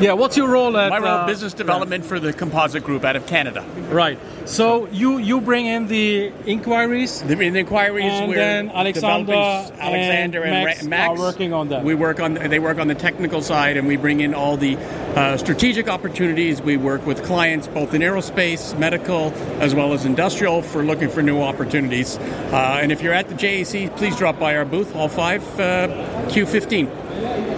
Yeah, 0.00 0.14
what's 0.14 0.36
your 0.36 0.48
role 0.48 0.76
at 0.76 0.90
My 0.90 0.98
role, 0.98 1.08
uh, 1.08 1.26
business 1.26 1.52
development 1.52 2.04
for 2.04 2.18
the 2.18 2.32
Composite 2.32 2.82
Group 2.82 3.04
out 3.04 3.14
of 3.14 3.26
Canada. 3.26 3.62
Right. 3.90 4.18
So 4.44 4.88
you 4.90 5.18
you 5.18 5.40
bring 5.40 5.66
in 5.66 5.86
the 5.86 6.32
inquiries. 6.46 7.22
The, 7.22 7.36
the 7.36 7.58
inquiries 7.58 8.12
And 8.12 8.32
then 8.32 8.70
Alexander 8.74 9.32
Alexander 9.32 10.42
and 10.42 10.54
and, 10.54 10.64
Max 10.64 10.82
Max 10.84 11.08
are 11.08 11.22
working 11.22 11.52
on 11.52 11.68
that. 11.68 11.84
We 11.84 11.94
work 11.94 12.20
on 12.20 12.34
they 12.34 12.58
work 12.58 12.80
on 12.80 12.88
the 12.88 12.94
technical 12.96 13.42
side, 13.42 13.76
and 13.76 13.86
we 13.86 13.96
bring 13.96 14.20
in 14.20 14.34
all 14.34 14.56
the 14.56 14.76
uh, 15.16 15.36
strategic 15.36 15.88
opportunities. 15.88 16.62
We 16.62 16.76
work 16.76 17.04
with 17.06 17.22
clients 17.22 17.68
both 17.68 17.94
in 17.94 18.02
aerospace, 18.02 18.78
medical, 18.78 19.32
as 19.60 19.74
well 19.74 19.92
as 19.92 20.04
industrial 20.04 20.62
for 20.62 20.82
looking 20.82 21.10
for 21.10 21.22
new 21.22 21.42
opportunities. 21.42 22.18
Uh, 22.18 22.78
and 22.80 22.90
if 22.90 23.02
you're 23.02 23.12
at 23.12 23.28
the 23.28 23.34
JEC, 23.34 23.94
please 23.96 24.16
drop 24.16 24.38
by 24.38 24.56
our 24.56 24.64
booth, 24.64 24.92
Hall 24.92 25.08
Five, 25.08 25.42
uh, 25.60 25.88
Q15. 26.28 26.88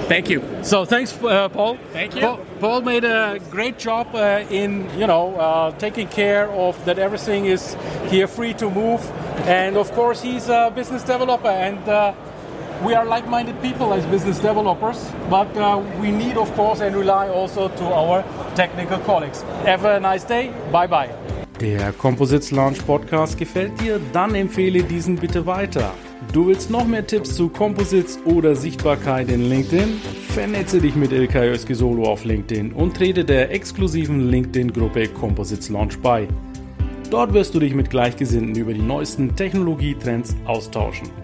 Thank 0.08 0.28
you. 0.28 0.42
So 0.62 0.84
thanks, 0.84 1.16
uh, 1.22 1.48
Paul. 1.48 1.78
Thank 1.92 2.14
you. 2.14 2.20
Paul, 2.20 2.40
Paul 2.60 2.80
made 2.82 3.04
a 3.04 3.40
great 3.50 3.78
job 3.78 4.14
uh, 4.14 4.44
in 4.50 4.90
you 4.98 5.06
know 5.06 5.34
uh, 5.36 5.70
taking 5.78 6.08
care 6.08 6.50
of 6.50 6.84
that 6.84 6.98
everything 6.98 7.46
is 7.46 7.76
here 8.08 8.26
free 8.26 8.52
to 8.54 8.68
move, 8.68 9.00
and 9.46 9.76
of 9.76 9.90
course 9.92 10.20
he's 10.20 10.48
a 10.48 10.72
business 10.74 11.02
developer 11.02 11.48
and. 11.48 12.14
We 12.82 12.94
are 12.94 13.04
like-minded 13.04 13.60
people 13.62 13.92
as 13.92 14.04
business 14.06 14.38
developers, 14.38 15.10
but 15.30 15.56
uh, 15.56 15.80
we 16.00 16.10
need, 16.10 16.36
of 16.36 16.54
course, 16.56 16.80
and 16.80 16.96
rely 16.96 17.28
also 17.28 17.68
to 17.68 17.84
our 17.84 18.24
technical 18.54 18.98
colleagues. 18.98 19.42
Have 19.64 19.84
a 19.84 20.00
nice 20.00 20.24
day. 20.24 20.50
Bye 20.72 20.88
bye. 20.88 21.10
Der 21.60 21.92
Composites 21.92 22.50
Launch 22.50 22.84
Podcast 22.84 23.38
gefällt 23.38 23.80
dir? 23.80 24.00
Dann 24.12 24.34
empfehle 24.34 24.82
diesen 24.82 25.16
bitte 25.16 25.46
weiter. 25.46 25.92
Du 26.32 26.48
willst 26.48 26.68
noch 26.68 26.84
mehr 26.86 27.06
Tipps 27.06 27.36
zu 27.36 27.48
Composites 27.48 28.18
oder 28.24 28.56
Sichtbarkeit 28.56 29.30
in 29.30 29.48
LinkedIn? 29.48 30.00
Vernetze 30.30 30.80
dich 30.80 30.96
mit 30.96 31.12
Ilkay 31.12 31.50
Özki-Solo 31.50 32.04
auf 32.10 32.24
LinkedIn 32.24 32.72
und 32.72 32.96
trete 32.96 33.24
der 33.24 33.52
exklusiven 33.52 34.28
LinkedIn-Gruppe 34.30 35.08
Composites 35.08 35.68
Launch 35.68 35.98
bei. 36.00 36.26
Dort 37.10 37.32
wirst 37.32 37.54
du 37.54 37.60
dich 37.60 37.74
mit 37.74 37.88
Gleichgesinnten 37.88 38.56
über 38.56 38.74
die 38.74 38.82
neuesten 38.82 39.36
Technologietrends 39.36 40.34
austauschen. 40.46 41.23